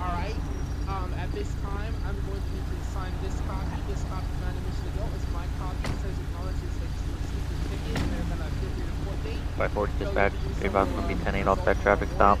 Alright, 0.00 0.40
um, 0.88 1.12
at 1.20 1.30
this 1.36 1.52
time, 1.60 1.92
I'm 2.08 2.16
going 2.24 2.40
to 2.40 2.50
need 2.56 2.64
you 2.64 2.80
to 2.80 2.86
sign 2.96 3.12
this 3.20 3.36
copy. 3.44 3.76
This 3.92 4.00
copy 4.08 4.24
is 4.32 4.40
not 4.40 4.56
initially 4.56 4.92
guilt. 4.96 5.12
It's 5.20 5.28
my 5.36 5.44
copy. 5.60 5.84
It 5.84 6.00
says 6.00 6.16
acknowledges 6.16 6.72
that 6.80 6.90
you 6.96 7.12
received 7.12 7.44
your 7.44 7.60
ticket, 7.76 7.92
and 7.92 8.08
they're 8.08 8.28
gonna 8.32 8.48
give 8.64 8.72
you 8.72 8.88
your 8.88 8.96
court 9.04 9.20
date. 9.20 9.44
540 9.60 9.92
dispatch, 10.00 10.32
be 10.32 10.72
advised 10.72 10.96
going 10.96 11.04
to 11.04 11.12
be 11.12 11.20
10 11.28 11.44
8 11.44 11.46
off 11.46 11.60
that 11.68 11.76
traffic 11.84 12.08
stop. 12.16 12.40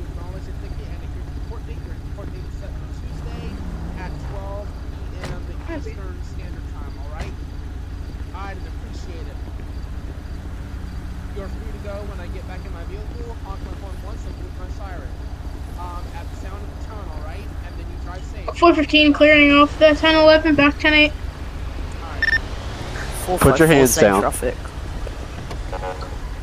415 18.61 19.11
clearing 19.13 19.51
off 19.51 19.75
the 19.79 19.85
1011, 19.85 20.53
back 20.53 20.75
10-8. 20.75 21.11
Put 23.39 23.57
your 23.57 23.67
hands 23.67 23.95
down. 23.95 24.21
Traffic. 24.21 24.55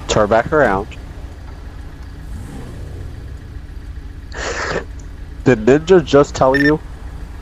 Turn 0.08 0.28
back 0.28 0.52
around. 0.52 0.88
Did 5.44 5.60
Ninja 5.60 6.04
just 6.04 6.34
tell 6.34 6.56
you 6.56 6.80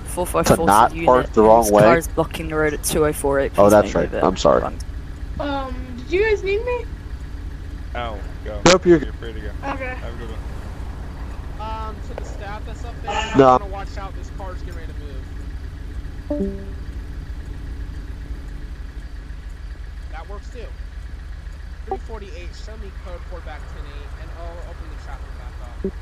454 0.08 0.56
to 0.56 0.64
not 0.66 0.92
unit. 0.92 1.06
park 1.06 1.32
the 1.32 1.42
wrong 1.42 1.62
This 1.62 1.72
way? 1.72 1.82
Car 1.82 1.96
is 1.96 2.08
blocking 2.08 2.48
the 2.48 2.56
road 2.56 2.74
at 2.74 2.82
2048. 2.84 3.52
Oh, 3.56 3.70
that's 3.70 3.94
right. 3.94 4.12
I'm 4.12 4.36
sorry. 4.36 4.62
Um, 5.40 5.74
did 5.96 6.12
you 6.12 6.22
guys 6.22 6.42
need 6.42 6.62
me? 6.62 6.84
Al, 7.94 8.18
go. 8.44 8.60
Nope, 8.66 8.84
you're- 8.84 9.02
You're 9.02 9.12
free 9.14 9.32
to 9.32 9.40
go. 9.40 9.46
Okay. 9.46 9.86
Have 9.94 10.14
a 10.14 10.18
good 10.18 10.28
one. 10.28 10.38
No. 13.36 13.58
Watch 13.70 13.96
out. 13.98 14.14
This 14.16 14.30
car's 14.36 14.60
getting 14.62 14.80
ready 14.80 14.92
to 14.92 14.98
move. 16.34 16.66
That 20.10 20.28
works 20.28 20.50
too. 20.50 20.66
348, 21.86 22.48
show 22.64 22.76
me 22.78 22.90
code 23.04 23.20
4 23.30 23.40
back 23.40 23.60
10 23.60 23.84
8, 23.86 24.22
and 24.22 24.30
I'll 24.38 24.58
open 24.70 24.88
the 24.90 25.04
traffic 25.04 25.30
back 25.38 25.52
up. 25.86 25.92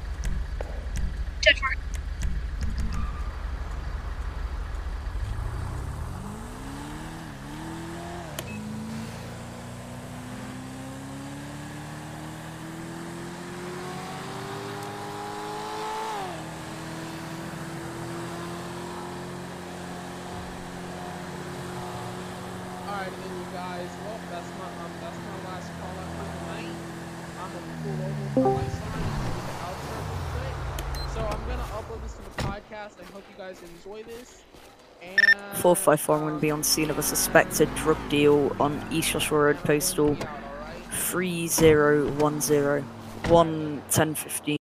Alright, 22.84 23.10
then 23.10 23.32
you 23.36 23.46
guys, 23.52 23.90
well, 24.06 24.20
that's 24.30 24.46
my 24.54 24.68
um, 24.84 24.92
that's 25.00 25.18
my 25.18 25.36
last 25.50 25.66
call 25.80 25.90
out 25.98 26.10
for 26.14 26.26
tonight. 26.30 26.70
I'm 27.40 27.50
gonna 27.50 27.74
pull 27.82 27.98
over 28.06 28.26
for 28.34 28.54
my 28.54 28.68
sign 28.70 29.02
and 29.02 29.18
do 29.24 29.40
the 29.40 29.56
outro 29.66 29.98
real 29.98 30.22
quick. 30.30 30.56
So 31.10 31.20
I'm 31.26 31.42
gonna 31.48 31.68
upload 31.74 32.00
this 32.02 32.14
to 32.14 32.22
the 32.22 32.34
podcast. 32.44 33.00
I 33.02 33.04
hope 33.12 33.24
you 33.26 33.36
guys 33.36 33.58
enjoy 33.84 34.02
this. 34.04 34.42
And 35.02 35.20
454 35.58 36.18
going 36.18 36.34
to 36.34 36.40
be 36.40 36.50
on 36.50 36.60
uh, 36.60 36.62
scene 36.62 36.90
of 36.90 36.98
a 36.98 37.02
suspected 37.02 37.72
drug 37.74 37.98
deal 38.08 38.56
on 38.58 38.82
East 38.90 39.12
Joshua 39.12 39.38
Road 39.38 39.58
Postal 39.58 40.16
3010 40.90 42.84
11015. 43.28 44.63